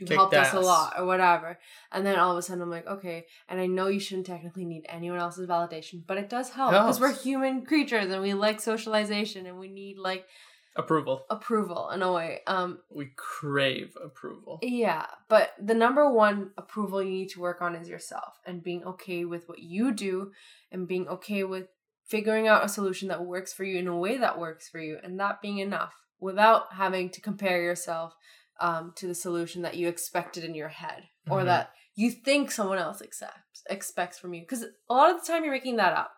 Kicked 0.00 0.12
helped 0.12 0.34
us 0.34 0.52
a 0.52 0.58
lot 0.60 0.94
or 0.98 1.06
whatever. 1.06 1.56
And 1.92 2.04
then 2.04 2.18
all 2.18 2.32
of 2.32 2.36
a 2.36 2.42
sudden 2.42 2.60
I'm 2.62 2.68
like, 2.68 2.86
okay. 2.88 3.26
And 3.48 3.60
I 3.60 3.66
know 3.66 3.86
you 3.86 4.00
shouldn't 4.00 4.26
technically 4.26 4.64
need 4.64 4.84
anyone 4.88 5.20
else's 5.20 5.48
validation, 5.48 6.02
but 6.04 6.18
it 6.18 6.28
does 6.28 6.50
help 6.50 6.72
because 6.72 6.98
we're 6.98 7.14
human 7.14 7.64
creatures 7.64 8.10
and 8.10 8.20
we 8.20 8.34
like 8.34 8.60
socialization 8.60 9.46
and 9.46 9.56
we 9.56 9.68
need 9.68 9.96
like 9.96 10.26
Approval. 10.74 11.24
approval 11.30 11.90
in 11.90 12.02
a 12.02 12.12
way. 12.12 12.40
Um, 12.48 12.80
We 12.90 13.12
crave 13.16 13.96
approval. 14.04 14.58
yeah, 14.62 15.06
but 15.28 15.52
the 15.62 15.74
number 15.74 16.10
one 16.12 16.50
approval 16.58 17.00
you 17.00 17.10
need 17.10 17.28
to 17.30 17.40
work 17.40 17.62
on 17.62 17.76
is 17.76 17.88
yourself 17.88 18.40
and 18.44 18.64
being 18.64 18.82
okay 18.82 19.24
with 19.24 19.48
what 19.48 19.60
you 19.60 19.92
do 19.92 20.32
and 20.72 20.88
being 20.88 21.06
okay 21.06 21.44
with 21.44 21.68
figuring 22.06 22.46
out 22.46 22.64
a 22.64 22.68
solution 22.68 23.08
that 23.08 23.24
works 23.24 23.52
for 23.52 23.64
you 23.64 23.78
in 23.78 23.86
a 23.86 23.96
way 23.96 24.18
that 24.18 24.38
works 24.38 24.68
for 24.68 24.78
you 24.80 24.98
and 25.02 25.18
that 25.18 25.40
being 25.40 25.58
enough 25.58 25.94
without 26.20 26.74
having 26.74 27.10
to 27.10 27.20
compare 27.20 27.62
yourself 27.62 28.14
um, 28.60 28.92
to 28.96 29.06
the 29.06 29.14
solution 29.14 29.62
that 29.62 29.76
you 29.76 29.88
expected 29.88 30.44
in 30.44 30.54
your 30.54 30.68
head 30.68 31.08
or 31.28 31.40
Mhm. 31.40 31.46
that 31.46 31.72
you 31.96 32.10
think 32.10 32.50
someone 32.50 32.78
else 32.78 33.02
accepts 33.02 33.62
expects 33.68 34.18
from 34.18 34.34
you. 34.34 34.42
Because 34.42 34.62
a 34.62 34.94
lot 34.94 35.10
of 35.14 35.20
the 35.20 35.26
time 35.26 35.42
you're 35.44 35.52
making 35.52 35.76
that 35.76 35.92
up. 35.92 36.12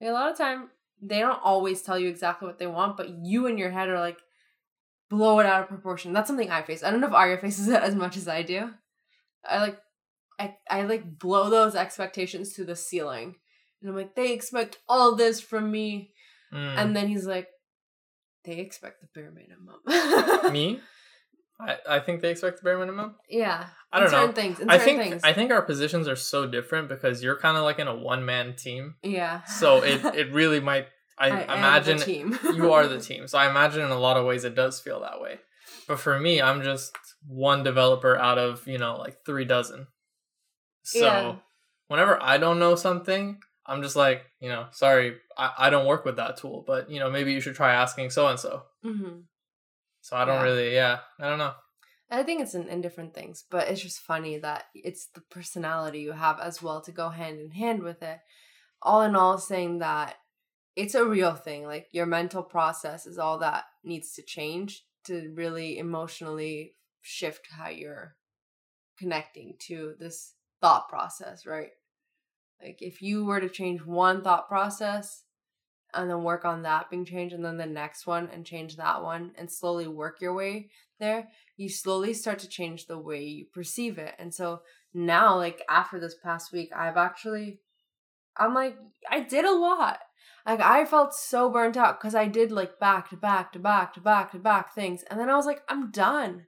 A 0.00 0.10
lot 0.10 0.30
of 0.30 0.38
time 0.38 0.70
they 1.00 1.20
don't 1.20 1.42
always 1.42 1.82
tell 1.82 1.98
you 1.98 2.08
exactly 2.08 2.46
what 2.46 2.58
they 2.58 2.66
want 2.66 2.96
but 2.96 3.08
you 3.08 3.46
in 3.46 3.56
your 3.56 3.70
head 3.70 3.88
are 3.88 4.00
like 4.00 4.18
blow 5.08 5.38
it 5.40 5.46
out 5.46 5.62
of 5.62 5.68
proportion. 5.68 6.12
That's 6.12 6.28
something 6.28 6.50
i 6.50 6.62
face. 6.62 6.82
I 6.82 6.90
don't 6.90 7.00
know 7.00 7.06
if 7.08 7.12
arya 7.12 7.38
faces 7.40 7.68
it 7.68 7.82
as 7.82 7.94
much 7.94 8.16
as 8.16 8.28
i 8.28 8.42
do. 8.42 8.74
I 9.44 9.58
like 9.58 9.80
i, 10.38 10.56
I 10.70 10.82
like 10.82 11.18
blow 11.18 11.50
those 11.50 11.74
expectations 11.74 12.52
to 12.54 12.64
the 12.64 12.76
ceiling 12.76 13.36
and 13.80 13.90
i'm 13.90 13.96
like 13.96 14.14
they 14.14 14.32
expect 14.32 14.78
all 14.88 15.14
this 15.16 15.40
from 15.40 15.70
me 15.70 16.10
Mm. 16.52 16.78
and 16.78 16.96
then 16.96 17.08
he's 17.08 17.26
like 17.26 17.48
they 18.44 18.58
expect 18.58 19.02
the 19.02 19.08
bare 19.14 19.30
minimum 19.30 20.50
me, 20.52 20.80
I, 21.60 21.76
I 21.96 22.00
think 22.00 22.22
they 22.22 22.30
expect 22.30 22.58
the 22.58 22.64
bare 22.64 22.78
minimum. 22.78 23.16
yeah 23.28 23.66
I 23.92 24.00
don't 24.00 24.10
know. 24.10 24.32
things 24.32 24.58
in 24.60 24.70
I 24.70 24.78
think 24.78 24.98
things 25.02 25.20
I 25.24 25.34
think 25.34 25.50
our 25.50 25.60
positions 25.60 26.08
are 26.08 26.16
so 26.16 26.46
different 26.46 26.88
because 26.88 27.22
you're 27.22 27.36
kind 27.38 27.58
of 27.58 27.64
like 27.64 27.78
in 27.78 27.86
a 27.86 27.94
one 27.94 28.24
man 28.24 28.56
team, 28.56 28.94
yeah 29.02 29.42
so 29.44 29.82
it 29.82 30.02
it 30.14 30.32
really 30.40 30.60
might. 30.60 30.86
I, 31.18 31.30
the 31.30 31.52
imagine 31.52 31.98
team. 31.98 32.38
you 32.54 32.72
are 32.72 32.86
the 32.86 33.00
team, 33.10 33.26
so 33.28 33.36
I 33.38 33.50
imagine 33.50 33.82
in 33.82 33.90
a 33.90 33.98
lot 33.98 34.16
of 34.16 34.24
ways 34.24 34.44
it 34.44 34.54
does 34.54 34.80
feel 34.80 35.00
that 35.00 35.20
way. 35.20 35.40
But 35.88 35.98
for 36.00 36.18
me, 36.18 36.40
I'm 36.40 36.62
just 36.62 36.96
one 37.26 37.62
developer 37.62 38.16
out 38.16 38.38
of 38.38 38.66
you 38.66 38.78
know 38.78 38.96
like 38.96 39.16
three 39.26 39.44
dozen. 39.44 39.88
So 40.82 41.04
Yeah. 41.04 41.34
whenever 41.88 42.22
I 42.22 42.38
don't 42.38 42.58
know 42.58 42.74
something, 42.76 43.40
I'm 43.68 43.82
just 43.82 43.96
like 43.96 44.24
you 44.40 44.48
know 44.48 44.66
sorry 44.72 45.16
I, 45.36 45.52
I 45.58 45.70
don't 45.70 45.86
work 45.86 46.04
with 46.04 46.16
that 46.16 46.36
tool, 46.38 46.64
but 46.66 46.90
you 46.90 46.98
know 46.98 47.10
maybe 47.10 47.32
you 47.32 47.40
should 47.40 47.54
try 47.54 47.72
asking 47.74 48.10
so 48.10 48.26
and 48.26 48.40
so. 48.40 48.62
So 50.00 50.16
I 50.16 50.24
don't 50.24 50.36
Yeah. 50.36 50.42
really 50.42 50.74
yeah 50.74 50.98
I 51.20 51.28
don't 51.28 51.38
know. 51.38 51.54
I 52.10 52.22
think 52.22 52.40
it's 52.40 52.54
in, 52.54 52.68
in 52.68 52.80
different 52.80 53.14
things, 53.14 53.44
but 53.50 53.68
it's 53.68 53.82
just 53.82 54.00
funny 54.00 54.38
that 54.38 54.64
it's 54.74 55.08
the 55.14 55.20
personality 55.20 56.00
you 56.00 56.12
have 56.12 56.40
as 56.40 56.62
well 56.62 56.80
to 56.82 56.92
go 56.92 57.10
hand 57.10 57.38
in 57.38 57.50
hand 57.50 57.82
with 57.82 58.02
it. 58.02 58.18
All 58.80 59.02
in 59.02 59.14
all, 59.14 59.36
saying 59.36 59.80
that 59.80 60.16
it's 60.74 60.94
a 60.94 61.04
real 61.04 61.34
thing. 61.34 61.66
Like 61.66 61.88
your 61.92 62.06
mental 62.06 62.42
process 62.42 63.04
is 63.06 63.18
all 63.18 63.38
that 63.40 63.64
needs 63.84 64.14
to 64.14 64.22
change 64.22 64.84
to 65.04 65.32
really 65.34 65.78
emotionally 65.78 66.76
shift 67.02 67.48
how 67.50 67.68
you're 67.68 68.16
connecting 68.98 69.56
to 69.66 69.94
this 69.98 70.34
thought 70.60 70.88
process, 70.88 71.44
right? 71.44 71.70
Like 72.62 72.78
if 72.80 73.00
you 73.02 73.24
were 73.24 73.40
to 73.40 73.48
change 73.48 73.84
one 73.84 74.22
thought 74.22 74.48
process 74.48 75.22
and 75.94 76.10
then 76.10 76.22
work 76.22 76.44
on 76.44 76.62
that 76.62 76.90
being 76.90 77.04
changed 77.04 77.34
and 77.34 77.44
then 77.44 77.56
the 77.56 77.66
next 77.66 78.06
one 78.06 78.28
and 78.32 78.44
change 78.44 78.76
that 78.76 79.02
one 79.02 79.32
and 79.38 79.50
slowly 79.50 79.86
work 79.86 80.20
your 80.20 80.34
way 80.34 80.70
there, 80.98 81.28
you 81.56 81.68
slowly 81.68 82.12
start 82.12 82.38
to 82.40 82.48
change 82.48 82.86
the 82.86 82.98
way 82.98 83.22
you 83.22 83.46
perceive 83.52 83.98
it. 83.98 84.14
And 84.18 84.34
so 84.34 84.62
now, 84.92 85.36
like 85.36 85.62
after 85.68 86.00
this 86.00 86.16
past 86.22 86.52
week, 86.52 86.70
I've 86.74 86.96
actually, 86.96 87.60
I'm 88.36 88.54
like, 88.54 88.76
I 89.08 89.20
did 89.20 89.44
a 89.44 89.54
lot. 89.54 90.00
Like 90.44 90.60
I 90.60 90.84
felt 90.84 91.14
so 91.14 91.50
burnt 91.50 91.76
out 91.76 92.00
because 92.00 92.14
I 92.14 92.26
did 92.26 92.50
like 92.50 92.78
back 92.80 93.10
to 93.10 93.16
back 93.16 93.52
to 93.52 93.58
back 93.58 93.94
to 93.94 94.00
back 94.00 94.32
to 94.32 94.38
back 94.38 94.74
things. 94.74 95.04
And 95.10 95.20
then 95.20 95.28
I 95.28 95.36
was 95.36 95.46
like, 95.46 95.62
I'm 95.68 95.90
done. 95.90 96.46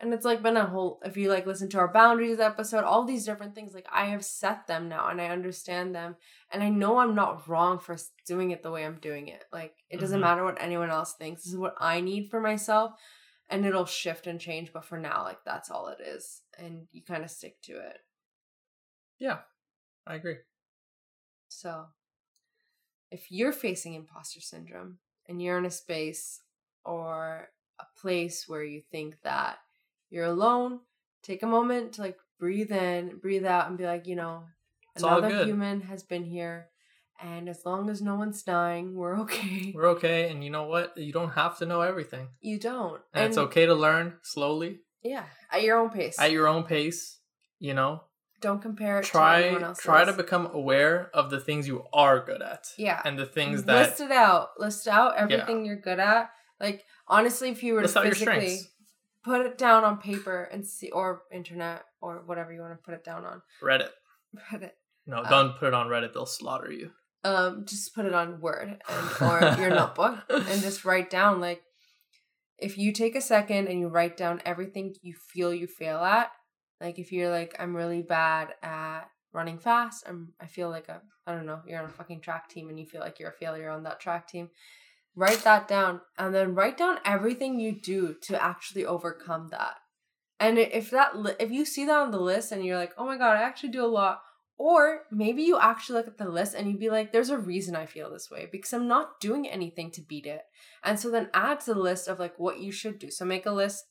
And 0.00 0.14
it's 0.14 0.24
like 0.24 0.42
been 0.42 0.56
a 0.56 0.64
whole, 0.66 0.98
if 1.04 1.16
you 1.18 1.28
like 1.28 1.46
listen 1.46 1.68
to 1.70 1.78
our 1.78 1.92
boundaries 1.92 2.40
episode, 2.40 2.84
all 2.84 3.04
these 3.04 3.26
different 3.26 3.54
things, 3.54 3.74
like 3.74 3.86
I 3.92 4.06
have 4.06 4.24
set 4.24 4.66
them 4.66 4.88
now 4.88 5.08
and 5.08 5.20
I 5.20 5.26
understand 5.26 5.94
them. 5.94 6.16
And 6.50 6.62
I 6.62 6.70
know 6.70 6.98
I'm 6.98 7.14
not 7.14 7.46
wrong 7.46 7.78
for 7.78 7.96
doing 8.26 8.50
it 8.50 8.62
the 8.62 8.70
way 8.70 8.86
I'm 8.86 8.98
doing 8.98 9.28
it. 9.28 9.44
Like 9.52 9.74
it 9.90 10.00
doesn't 10.00 10.18
Mhm. 10.18 10.22
matter 10.22 10.44
what 10.44 10.60
anyone 10.60 10.88
else 10.90 11.14
thinks. 11.14 11.42
This 11.42 11.52
is 11.52 11.58
what 11.58 11.74
I 11.78 12.00
need 12.00 12.30
for 12.30 12.40
myself 12.40 12.98
and 13.50 13.66
it'll 13.66 13.84
shift 13.84 14.26
and 14.28 14.40
change 14.40 14.72
but 14.72 14.84
for 14.84 14.96
now 14.96 15.24
like 15.24 15.42
that's 15.44 15.70
all 15.72 15.88
it 15.88 16.00
is 16.00 16.42
and 16.56 16.86
you 16.92 17.02
kind 17.02 17.24
of 17.24 17.30
stick 17.30 17.60
to 17.62 17.72
it 17.72 17.98
Yeah. 19.18 19.40
I 20.06 20.14
agree. 20.14 20.36
so 21.48 21.88
if 23.10 23.30
you're 23.32 23.52
facing 23.52 23.94
imposter 23.94 24.40
syndrome 24.40 24.98
and 25.28 25.42
you're 25.42 25.58
in 25.58 25.66
a 25.66 25.70
space 25.70 26.40
or 26.84 27.48
a 27.80 27.84
place 28.00 28.48
where 28.48 28.62
you 28.62 28.82
think 28.92 29.20
that 29.22 29.58
you're 30.10 30.24
alone, 30.26 30.80
take 31.22 31.42
a 31.42 31.46
moment 31.46 31.94
to 31.94 32.02
like 32.02 32.18
breathe 32.38 32.72
in, 32.72 33.16
breathe 33.18 33.44
out, 33.46 33.68
and 33.68 33.78
be 33.78 33.84
like, 33.84 34.06
you 34.06 34.16
know, 34.16 34.44
It's 34.94 35.02
another 35.04 35.44
human 35.44 35.82
has 35.82 36.02
been 36.02 36.24
here. 36.24 36.68
And 37.22 37.48
as 37.50 37.66
long 37.66 37.90
as 37.90 38.00
no 38.00 38.14
one's 38.14 38.42
dying, 38.42 38.94
we're 38.94 39.18
okay. 39.24 39.72
We're 39.74 39.88
okay, 39.90 40.30
and 40.30 40.42
you 40.42 40.50
know 40.50 40.64
what? 40.64 40.96
You 40.96 41.12
don't 41.12 41.30
have 41.32 41.58
to 41.58 41.66
know 41.66 41.82
everything, 41.82 42.28
You 42.40 42.58
don't. 42.58 43.00
and, 43.12 43.26
it's 43.26 43.36
okay 43.38 43.66
to 43.66 43.74
learn 43.74 44.14
slowly 44.22 44.80
Yeah, 45.02 45.24
at 45.52 45.62
your 45.62 45.78
own 45.78 45.90
pace. 45.90 46.18
at 46.18 46.30
your 46.32 46.48
own 46.48 46.64
pace. 46.64 47.18
You 47.58 47.74
know, 47.74 48.04
don't 48.40 48.62
compare 48.62 49.00
it 49.00 49.04
to 49.04 49.10
try 49.10 49.42
anyone 49.42 49.64
else. 49.64 49.78
try 49.82 50.02
to 50.06 50.14
become 50.14 50.46
aware 50.54 51.10
of 51.12 51.28
the 51.28 51.38
things 51.38 51.68
you 51.68 51.84
are 51.92 52.24
good 52.24 52.40
at, 52.40 52.68
Yeah. 52.78 53.02
and 53.04 53.18
the 53.18 53.26
things 53.26 53.64
that 53.64 53.88
list 53.88 54.00
it 54.00 54.10
out. 54.10 54.58
List 54.58 54.88
out 54.88 55.16
everything 55.18 55.66
you're 55.66 55.76
good 55.76 56.00
at. 56.00 56.30
Like 56.58 56.86
honestly, 57.06 57.50
if 57.50 57.62
you 57.62 57.74
were 57.74 57.82
list 57.82 57.92
to 57.94 58.00
out 58.00 58.06
your 58.06 58.14
physically 58.14 58.48
strengths. 58.48 58.68
Put 59.24 59.44
it 59.44 59.58
down 59.58 59.84
on 59.84 59.98
paper 59.98 60.44
and 60.44 60.66
see, 60.66 60.90
or 60.90 61.22
internet, 61.32 61.82
or 62.00 62.22
whatever 62.26 62.52
you 62.52 62.60
want 62.60 62.72
to 62.72 62.82
put 62.84 62.94
it 62.94 63.04
down 63.04 63.24
on, 63.24 63.42
Reddit. 63.62 63.90
Reddit. 64.52 64.72
No, 65.06 65.18
Uh, 65.18 65.28
don't 65.28 65.56
put 65.58 65.68
it 65.68 65.74
on 65.74 65.88
Reddit. 65.88 66.12
They'll 66.12 66.26
slaughter 66.26 66.70
you. 66.70 66.90
Um, 67.22 67.64
just 67.66 67.94
put 67.94 68.06
it 68.06 68.14
on 68.14 68.40
Word 68.40 68.80
and 68.88 69.08
or 69.20 69.56
your 69.60 69.70
notebook 69.70 70.20
and 70.30 70.62
just 70.62 70.84
write 70.86 71.10
down 71.10 71.38
like 71.40 71.62
if 72.58 72.78
you 72.78 72.92
take 72.92 73.14
a 73.14 73.20
second 73.20 73.68
and 73.68 73.78
you 73.78 73.88
write 73.88 74.16
down 74.16 74.40
everything 74.46 74.94
you 75.02 75.14
feel 75.32 75.52
you 75.52 75.66
fail 75.66 75.98
at. 75.98 76.30
Like 76.80 76.98
if 76.98 77.12
you're 77.12 77.30
like 77.30 77.54
I'm 77.58 77.76
really 77.76 78.00
bad 78.02 78.54
at 78.62 79.02
running 79.34 79.58
fast, 79.58 80.04
I'm 80.08 80.32
I 80.40 80.46
feel 80.46 80.70
like 80.70 80.88
a 80.88 81.02
I 81.26 81.34
don't 81.34 81.44
know, 81.46 81.60
you're 81.66 81.78
on 81.80 81.90
a 81.90 81.92
fucking 81.92 82.22
track 82.22 82.48
team 82.48 82.70
and 82.70 82.80
you 82.80 82.86
feel 82.86 83.02
like 83.02 83.18
you're 83.18 83.30
a 83.30 83.32
failure 83.38 83.68
on 83.68 83.82
that 83.82 84.00
track 84.00 84.26
team. 84.26 84.48
Write 85.16 85.42
that 85.44 85.66
down 85.66 86.00
and 86.16 86.34
then 86.34 86.54
write 86.54 86.78
down 86.78 86.98
everything 87.04 87.58
you 87.58 87.72
do 87.80 88.14
to 88.22 88.42
actually 88.42 88.86
overcome 88.86 89.48
that. 89.50 89.74
And 90.38 90.58
if 90.58 90.90
that 90.90 91.18
li- 91.18 91.34
if 91.38 91.50
you 91.50 91.64
see 91.64 91.84
that 91.84 91.98
on 91.98 92.10
the 92.10 92.20
list 92.20 92.52
and 92.52 92.64
you're 92.64 92.78
like, 92.78 92.94
"Oh 92.96 93.04
my 93.04 93.18
god, 93.18 93.36
I 93.36 93.42
actually 93.42 93.70
do 93.70 93.84
a 93.84 93.86
lot." 93.86 94.22
Or 94.60 95.04
maybe 95.10 95.42
you 95.42 95.58
actually 95.58 95.96
look 95.96 96.06
at 96.06 96.18
the 96.18 96.28
list 96.28 96.54
and 96.54 96.68
you'd 96.68 96.78
be 96.78 96.90
like, 96.90 97.12
there's 97.12 97.30
a 97.30 97.38
reason 97.38 97.74
I 97.74 97.86
feel 97.86 98.10
this 98.10 98.30
way 98.30 98.46
because 98.52 98.74
I'm 98.74 98.86
not 98.86 99.18
doing 99.18 99.48
anything 99.48 99.90
to 99.92 100.02
beat 100.02 100.26
it. 100.26 100.42
And 100.84 101.00
so 101.00 101.10
then 101.10 101.30
add 101.32 101.60
to 101.60 101.72
the 101.72 101.80
list 101.80 102.08
of 102.08 102.18
like 102.18 102.38
what 102.38 102.60
you 102.60 102.70
should 102.70 102.98
do. 102.98 103.10
So 103.10 103.24
make 103.24 103.46
a 103.46 103.52
list 103.52 103.86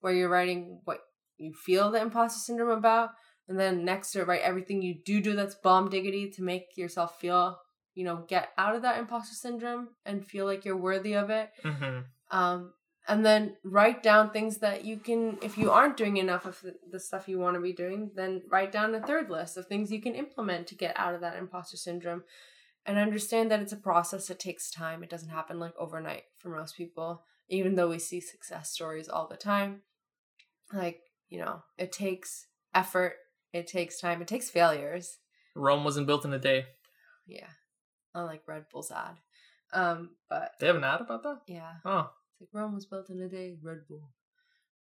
where 0.00 0.14
you're 0.14 0.30
writing 0.30 0.80
what 0.84 1.00
you 1.36 1.52
feel 1.52 1.90
the 1.90 2.00
imposter 2.00 2.38
syndrome 2.38 2.70
about. 2.70 3.10
And 3.48 3.60
then 3.60 3.84
next 3.84 4.12
to 4.12 4.20
it, 4.20 4.26
write 4.26 4.40
everything 4.40 4.80
you 4.80 4.94
do 5.04 5.20
do 5.20 5.36
that's 5.36 5.56
bomb 5.56 5.90
diggity 5.90 6.30
to 6.30 6.42
make 6.42 6.74
yourself 6.74 7.20
feel, 7.20 7.58
you 7.94 8.04
know, 8.04 8.24
get 8.28 8.50
out 8.58 8.74
of 8.74 8.82
that 8.82 8.98
imposter 8.98 9.34
syndrome 9.34 9.88
and 10.04 10.26
feel 10.26 10.44
like 10.46 10.64
you're 10.64 10.76
worthy 10.76 11.14
of 11.14 11.30
it. 11.30 11.50
hmm 11.62 12.00
Um, 12.30 12.72
and 13.06 13.24
then 13.24 13.56
write 13.62 14.02
down 14.02 14.30
things 14.30 14.58
that 14.58 14.84
you 14.84 14.96
can 14.96 15.38
if 15.42 15.58
you 15.58 15.70
aren't 15.70 15.96
doing 15.96 16.16
enough 16.16 16.46
of 16.46 16.60
the, 16.62 16.74
the 16.90 16.98
stuff 16.98 17.28
you 17.28 17.38
want 17.38 17.54
to 17.54 17.60
be 17.60 17.72
doing 17.74 18.10
then 18.14 18.40
write 18.50 18.72
down 18.72 18.94
a 18.94 19.06
third 19.06 19.28
list 19.28 19.58
of 19.58 19.66
things 19.66 19.92
you 19.92 20.00
can 20.00 20.14
implement 20.14 20.66
to 20.68 20.74
get 20.74 20.98
out 20.98 21.14
of 21.14 21.20
that 21.20 21.36
imposter 21.36 21.76
syndrome. 21.76 22.24
And 22.86 22.98
understand 22.98 23.50
that 23.50 23.60
it's 23.60 23.72
a 23.72 23.76
process 23.78 24.28
it 24.28 24.38
takes 24.38 24.70
time. 24.70 25.02
It 25.02 25.08
doesn't 25.10 25.30
happen 25.30 25.58
like 25.58 25.74
overnight 25.78 26.24
for 26.38 26.48
most 26.48 26.76
people 26.76 27.22
even 27.48 27.74
though 27.74 27.88
we 27.90 27.98
see 27.98 28.20
success 28.20 28.70
stories 28.70 29.08
all 29.08 29.28
the 29.28 29.36
time. 29.36 29.82
Like 30.72 31.00
you 31.28 31.38
know 31.38 31.62
it 31.78 31.92
takes 31.92 32.46
effort. 32.74 33.14
It 33.52 33.66
takes 33.66 34.00
time. 34.00 34.20
It 34.22 34.28
takes 34.28 34.50
failures. 34.50 35.18
Rome 35.54 35.84
wasn't 35.84 36.06
built 36.06 36.24
in 36.24 36.32
a 36.32 36.38
day. 36.38 36.66
yeah 37.26 37.46
unlike 38.14 38.42
red 38.46 38.64
bull's 38.72 38.90
ad 38.90 39.16
um 39.72 40.10
but 40.30 40.52
They 40.60 40.66
have 40.68 40.76
an 40.76 40.84
ad 40.84 41.00
about 41.00 41.22
that. 41.24 41.40
yeah 41.46 41.72
Oh, 41.84 42.10
it's 42.30 42.40
like 42.40 42.48
Rome 42.52 42.74
was 42.74 42.86
built 42.86 43.10
in 43.10 43.20
a 43.20 43.28
day. 43.28 43.56
Red 43.62 43.86
Bull. 43.88 44.10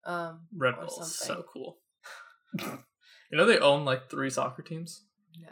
Um, 0.05 0.47
Red 0.55 0.75
Bull 0.75 1.01
is 1.01 1.15
so 1.15 1.43
cool. 1.51 1.79
you 2.59 3.37
know 3.37 3.45
they 3.45 3.59
own 3.59 3.85
like 3.85 4.09
three 4.09 4.29
soccer 4.29 4.61
teams. 4.63 5.05
No. 5.39 5.49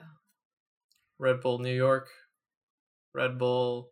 Red 1.19 1.41
Bull 1.41 1.59
New 1.59 1.73
York, 1.75 2.09
Red 3.13 3.37
Bull. 3.37 3.91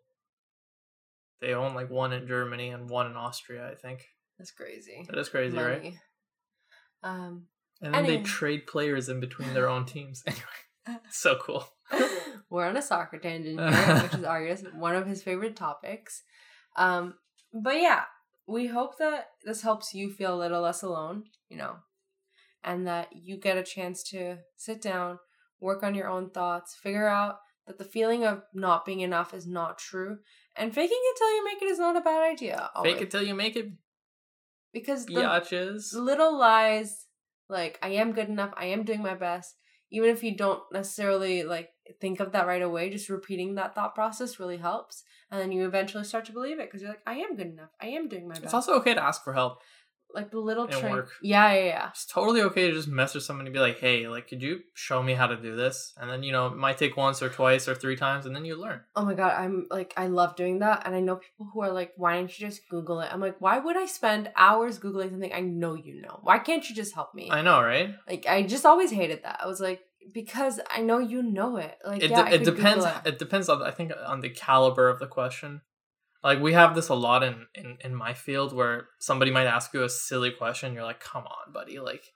They 1.42 1.54
own 1.54 1.76
like 1.76 1.90
one 1.90 2.14
in 2.14 2.28
Germany 2.28 2.70
and 2.70 2.90
one 2.90 3.06
in 3.08 3.16
Austria, 3.16 3.70
I 3.70 3.76
think. 3.76 4.06
That's 4.38 4.52
crazy. 4.52 5.06
That 5.08 5.18
is 5.18 5.30
crazy, 5.30 5.58
right? 5.58 5.94
Um, 7.04 7.48
And 7.82 7.94
then 7.94 8.06
they 8.06 8.22
trade 8.22 8.66
players 8.68 9.08
in 9.10 9.20
between 9.20 9.54
their 9.54 9.70
own 9.70 9.86
teams. 9.86 10.24
Anyway, 10.28 11.02
so 11.12 11.38
cool. 11.42 11.68
We're 12.50 12.66
on 12.66 12.78
a 12.78 12.82
soccer 12.82 13.18
tangent 13.18 13.60
here, 13.60 14.00
which 14.04 14.14
is 14.14 14.24
Argus, 14.24 14.64
one 14.74 14.96
of 14.96 15.08
his 15.08 15.24
favorite 15.24 15.56
topics. 15.56 16.24
Um, 16.76 17.16
but 17.54 17.82
yeah, 17.82 18.04
we 18.48 18.68
hope 18.68 18.98
that 18.98 19.28
this 19.44 19.62
helps 19.62 19.94
you 19.94 20.12
feel 20.12 20.34
a 20.34 20.40
little 20.40 20.62
less 20.62 20.82
alone, 20.82 21.26
you 21.50 21.58
know, 21.58 21.78
and 22.64 22.88
that 22.88 23.10
you 23.14 23.38
get 23.38 23.58
a 23.58 23.64
chance 23.64 24.04
to 24.10 24.38
sit 24.56 24.82
down, 24.82 25.20
work 25.60 25.84
on 25.84 25.96
your 25.96 26.08
own 26.08 26.30
thoughts, 26.30 26.76
figure 26.76 27.08
out 27.08 27.40
that 27.66 27.78
the 27.78 27.84
feeling 27.84 28.24
of 28.24 28.44
not 28.54 28.86
being 28.86 29.02
enough 29.02 29.34
is 29.34 29.46
not 29.46 29.78
true, 29.78 30.20
and 30.56 30.74
faking 30.74 30.98
it 31.00 31.18
till 31.18 31.36
you 31.36 31.46
make 31.46 31.62
it 31.62 31.70
is 31.70 31.80
not 31.80 31.98
a 31.98 32.02
bad 32.02 32.32
idea. 32.32 32.70
Fake 32.82 33.02
it 33.02 33.12
till 33.12 33.24
you 33.24 33.36
make 33.36 33.58
it, 33.58 33.68
because 34.72 35.06
the 35.06 35.16
biatches. 35.16 35.94
little 35.94 36.38
lies 36.38 37.08
like 37.50 37.80
I 37.82 37.90
am 37.90 38.14
good 38.14 38.30
enough, 38.30 38.54
I 38.56 38.66
am 38.68 38.84
doing 38.84 39.02
my 39.02 39.16
best, 39.16 39.56
even 39.90 40.10
if 40.10 40.24
you 40.24 40.36
don't 40.36 40.62
necessarily 40.72 41.44
like 41.44 41.70
think 42.02 42.20
of 42.20 42.32
that 42.34 42.48
right 42.48 42.62
away, 42.62 42.90
just 42.90 43.10
repeating 43.10 43.56
that 43.56 43.76
thought 43.76 43.96
process 43.96 44.40
really 44.40 44.58
helps. 44.58 45.04
And 45.32 45.40
then 45.40 45.52
you 45.52 45.66
eventually 45.66 46.04
start 46.04 46.26
to 46.26 46.32
believe 46.32 46.60
it 46.60 46.68
because 46.68 46.82
you're 46.82 46.92
like, 46.92 47.04
I 47.06 47.16
am 47.16 47.36
good 47.36 47.48
enough. 47.48 47.70
I 47.82 47.88
am 47.88 48.08
doing 48.08 48.28
my 48.28 48.34
best. 48.34 48.46
It's 48.46 48.54
also 48.54 48.74
okay 48.76 48.94
to 48.94 49.04
ask 49.04 49.24
for 49.24 49.34
help. 49.34 49.62
Like 50.18 50.32
the 50.32 50.40
little 50.40 50.68
trick. 50.68 51.06
Yeah, 51.22 51.54
yeah, 51.54 51.66
yeah. 51.66 51.90
It's 51.90 52.06
totally 52.06 52.42
okay 52.42 52.68
to 52.68 52.74
just 52.74 52.88
message 52.88 53.24
someone 53.24 53.46
and 53.46 53.54
be 53.54 53.60
like, 53.60 53.80
"Hey, 53.80 54.08
like, 54.08 54.28
could 54.28 54.42
you 54.42 54.62
show 54.74 55.02
me 55.02 55.14
how 55.14 55.28
to 55.28 55.38
do 55.38 55.56
this?" 55.56 55.94
And 55.98 56.10
then 56.10 56.24
you 56.24 56.32
know, 56.32 56.48
it 56.48 56.56
might 56.56 56.78
take 56.78 56.98
once 56.98 57.22
or 57.22 57.30
twice 57.30 57.68
or 57.68 57.76
three 57.76 57.96
times, 57.96 58.26
and 58.26 58.36
then 58.36 58.44
you 58.44 58.56
learn. 58.56 58.82
Oh 58.96 59.06
my 59.06 59.14
god, 59.14 59.34
I'm 59.42 59.68
like 59.70 59.94
I 59.96 60.08
love 60.08 60.36
doing 60.36 60.60
that 60.60 60.84
and 60.86 60.96
I 60.96 61.00
know 61.00 61.18
people 61.18 61.50
who 61.54 61.62
are 61.62 61.72
like, 61.72 61.94
why 61.98 62.16
don't 62.16 62.40
you 62.40 62.48
just 62.48 62.68
Google 62.70 63.02
it? 63.02 63.10
I'm 63.12 63.20
like, 63.20 63.40
why 63.40 63.60
would 63.60 63.78
I 63.78 63.86
spend 63.86 64.32
hours 64.36 64.80
Googling 64.80 65.12
something 65.12 65.34
I 65.34 65.42
know 65.42 65.76
you 65.76 66.02
know? 66.02 66.20
Why 66.24 66.40
can't 66.40 66.68
you 66.68 66.76
just 66.76 66.96
help 66.96 67.14
me? 67.14 67.30
I 67.30 67.42
know, 67.42 67.62
right? 67.62 67.94
like 68.08 68.26
I 68.28 68.44
just 68.44 68.66
always 68.66 68.92
hated 68.92 69.24
that. 69.24 69.40
I 69.44 69.48
was 69.48 69.60
like, 69.60 69.82
because 70.14 70.60
I 70.74 70.82
know 70.82 71.00
you 71.00 71.22
know 71.22 71.58
it. 71.58 71.78
Like 71.86 72.02
it 72.02 72.12
yeah, 72.12 72.30
de- 72.30 72.36
it 72.36 72.44
depends. 72.46 72.86
It. 72.86 72.94
It 73.06 73.20
depends 73.20 73.50
on 73.50 73.62
I 73.62 73.72
think 73.72 73.92
on 74.06 74.22
the 74.22 74.30
caliber 74.30 74.90
of 74.90 75.00
the 75.00 75.08
question. 75.08 75.62
Like 76.24 76.40
we 76.40 76.54
have 76.54 76.76
this 76.76 76.90
a 76.90 76.96
lot 76.96 77.24
in 77.24 77.48
in 77.54 77.78
in 77.84 77.96
my 77.96 78.14
field 78.14 78.54
where 78.54 78.88
somebody 79.00 79.32
might 79.32 79.48
ask 79.48 79.74
you 79.74 79.84
a 79.84 79.90
silly 79.90 80.32
question. 80.32 80.74
You're 80.74 80.84
like, 80.84 81.00
"Come 81.00 81.26
on, 81.26 81.54
buddy!" 81.54 81.80
Like 81.80 82.14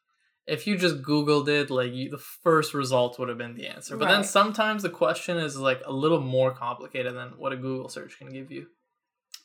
if 0.47 0.65
you 0.65 0.77
just 0.77 1.01
googled 1.01 1.47
it, 1.47 1.69
like 1.69 1.93
you, 1.93 2.09
the 2.09 2.17
first 2.17 2.73
result 2.73 3.19
would 3.19 3.29
have 3.29 3.37
been 3.37 3.55
the 3.55 3.67
answer. 3.67 3.95
But 3.95 4.09
then 4.09 4.23
sometimes 4.23 4.83
the 4.83 4.89
question 4.89 5.37
is 5.37 5.57
like 5.57 5.81
a 5.85 5.93
little 5.93 6.19
more 6.19 6.53
complicated 6.53 7.15
than 7.15 7.29
what 7.37 7.53
a 7.53 7.57
Google 7.57 7.89
search 7.89 8.17
can 8.17 8.31
give 8.31 8.51
you. 8.51 8.67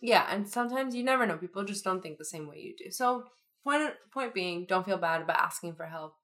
Yeah, 0.01 0.27
and 0.31 0.49
sometimes 0.49 0.95
you 0.95 1.05
never 1.05 1.27
know. 1.27 1.37
People 1.37 1.65
just 1.65 1.85
don't 1.85 2.03
think 2.03 2.19
the 2.19 2.25
same 2.25 2.49
way 2.49 2.59
you 2.59 2.75
do. 2.77 2.91
So 2.91 3.25
point 3.63 3.93
point 4.13 4.35
being, 4.35 4.67
don't 4.67 4.87
feel 4.87 4.99
bad 4.99 5.23
about 5.23 5.39
asking 5.39 5.75
for 5.75 5.87
help. 5.87 6.15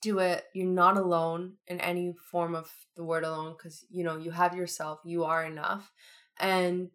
Do 0.00 0.18
it. 0.20 0.44
You're 0.54 0.66
not 0.66 0.96
alone 0.96 1.54
in 1.66 1.80
any 1.80 2.14
form 2.30 2.54
of 2.54 2.70
the 2.96 3.04
word 3.04 3.24
alone 3.24 3.54
because 3.56 3.84
you 3.90 4.04
know 4.04 4.16
you 4.16 4.30
have 4.30 4.56
yourself. 4.56 5.00
You 5.04 5.24
are 5.24 5.44
enough, 5.44 5.92
and 6.38 6.90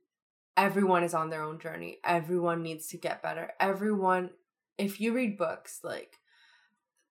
everyone 0.57 1.03
is 1.03 1.13
on 1.13 1.29
their 1.29 1.43
own 1.43 1.59
journey. 1.59 1.99
Everyone 2.03 2.63
needs 2.63 2.87
to 2.87 2.97
get 2.97 3.23
better. 3.23 3.51
Everyone, 3.59 4.31
if 4.77 4.99
you 4.99 5.13
read 5.13 5.37
books, 5.37 5.79
like 5.83 6.17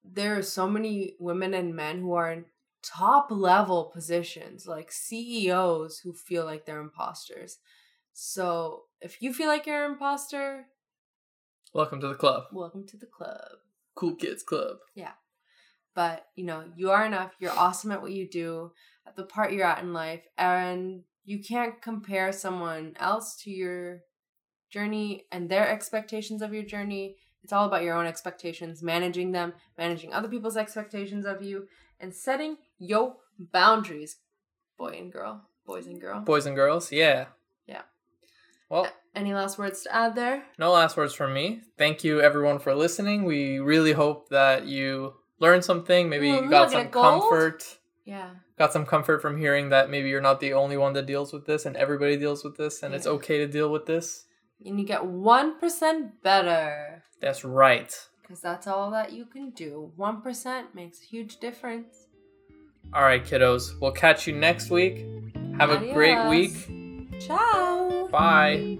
there 0.04 0.36
are 0.36 0.42
so 0.42 0.68
many 0.68 1.14
women 1.18 1.54
and 1.54 1.74
men 1.74 2.00
who 2.00 2.12
are 2.14 2.32
in 2.32 2.44
top 2.82 3.28
level 3.30 3.90
positions, 3.94 4.66
like 4.66 4.92
CEOs 4.92 6.00
who 6.00 6.12
feel 6.12 6.44
like 6.44 6.66
they're 6.66 6.80
imposters. 6.80 7.58
So 8.12 8.82
if 9.00 9.22
you 9.22 9.32
feel 9.32 9.48
like 9.48 9.66
you're 9.66 9.84
an 9.84 9.92
imposter, 9.92 10.66
Welcome 11.76 12.00
to 12.00 12.08
the 12.08 12.14
club, 12.14 12.44
welcome 12.52 12.86
to 12.86 12.96
the 12.96 13.04
club. 13.04 13.58
Cool 13.94 14.14
Kids 14.14 14.42
Club. 14.42 14.78
Yeah. 14.94 15.12
But 15.94 16.26
you 16.34 16.44
know, 16.44 16.64
you 16.74 16.90
are 16.90 17.04
enough. 17.04 17.32
You're 17.38 17.52
awesome 17.52 17.92
at 17.92 18.00
what 18.00 18.12
you 18.12 18.26
do, 18.26 18.72
at 19.06 19.14
the 19.14 19.24
part 19.24 19.52
you're 19.52 19.66
at 19.66 19.82
in 19.82 19.92
life, 19.92 20.22
and 20.38 21.02
you 21.26 21.40
can't 21.40 21.82
compare 21.82 22.32
someone 22.32 22.94
else 22.98 23.36
to 23.42 23.50
your 23.50 24.00
journey 24.70 25.26
and 25.30 25.48
their 25.50 25.68
expectations 25.68 26.40
of 26.40 26.54
your 26.54 26.62
journey. 26.62 27.16
It's 27.42 27.52
all 27.52 27.66
about 27.66 27.82
your 27.82 27.94
own 27.96 28.06
expectations, 28.06 28.82
managing 28.82 29.32
them, 29.32 29.52
managing 29.76 30.12
other 30.12 30.28
people's 30.28 30.56
expectations 30.56 31.26
of 31.26 31.42
you, 31.42 31.66
and 32.00 32.14
setting 32.14 32.56
your 32.78 33.16
boundaries, 33.38 34.16
boy 34.78 34.96
and 34.98 35.12
girl, 35.12 35.42
boys 35.66 35.86
and 35.86 36.00
girl. 36.00 36.20
Boys 36.20 36.46
and 36.46 36.56
girls, 36.56 36.92
yeah. 36.92 37.26
Yeah. 37.66 37.82
Well, 38.68 38.88
Any 39.14 39.34
last 39.34 39.58
words 39.58 39.82
to 39.82 39.94
add 39.94 40.14
there? 40.14 40.44
no 40.58 40.72
last 40.72 40.96
words 40.96 41.14
from 41.14 41.34
me. 41.34 41.62
Thank 41.76 42.04
you 42.04 42.20
everyone 42.20 42.58
for 42.58 42.74
listening. 42.74 43.24
We 43.24 43.58
really 43.58 43.92
hope 43.92 44.28
that 44.28 44.66
you 44.66 45.14
learned 45.40 45.64
something. 45.64 46.08
Maybe 46.08 46.30
Ooh, 46.30 46.44
you 46.44 46.50
got 46.50 46.70
some 46.70 46.88
comfort. 46.88 47.78
Yeah. 48.04 48.30
Got 48.58 48.72
some 48.72 48.86
comfort 48.86 49.20
from 49.20 49.36
hearing 49.36 49.68
that 49.68 49.90
maybe 49.90 50.08
you're 50.08 50.20
not 50.20 50.40
the 50.40 50.54
only 50.54 50.76
one 50.76 50.94
that 50.94 51.06
deals 51.06 51.32
with 51.32 51.44
this 51.44 51.66
and 51.66 51.76
everybody 51.76 52.16
deals 52.16 52.42
with 52.42 52.56
this 52.56 52.82
and 52.82 52.94
it's 52.94 53.06
okay 53.06 53.38
to 53.38 53.46
deal 53.46 53.70
with 53.70 53.86
this. 53.86 54.24
And 54.64 54.80
you 54.80 54.86
get 54.86 55.02
1% 55.02 56.10
better. 56.22 57.02
That's 57.20 57.44
right. 57.44 57.94
Because 58.22 58.40
that's 58.40 58.66
all 58.66 58.90
that 58.92 59.12
you 59.12 59.26
can 59.26 59.50
do. 59.50 59.92
1% 59.98 60.74
makes 60.74 61.02
a 61.02 61.04
huge 61.04 61.38
difference. 61.38 62.06
All 62.94 63.02
right, 63.02 63.24
kiddos. 63.24 63.78
We'll 63.80 63.92
catch 63.92 64.26
you 64.26 64.34
next 64.34 64.70
week. 64.70 65.04
Have 65.58 65.70
a 65.70 65.92
great 65.92 66.28
week. 66.28 67.20
Ciao. 67.20 68.08
Bye. 68.10 68.78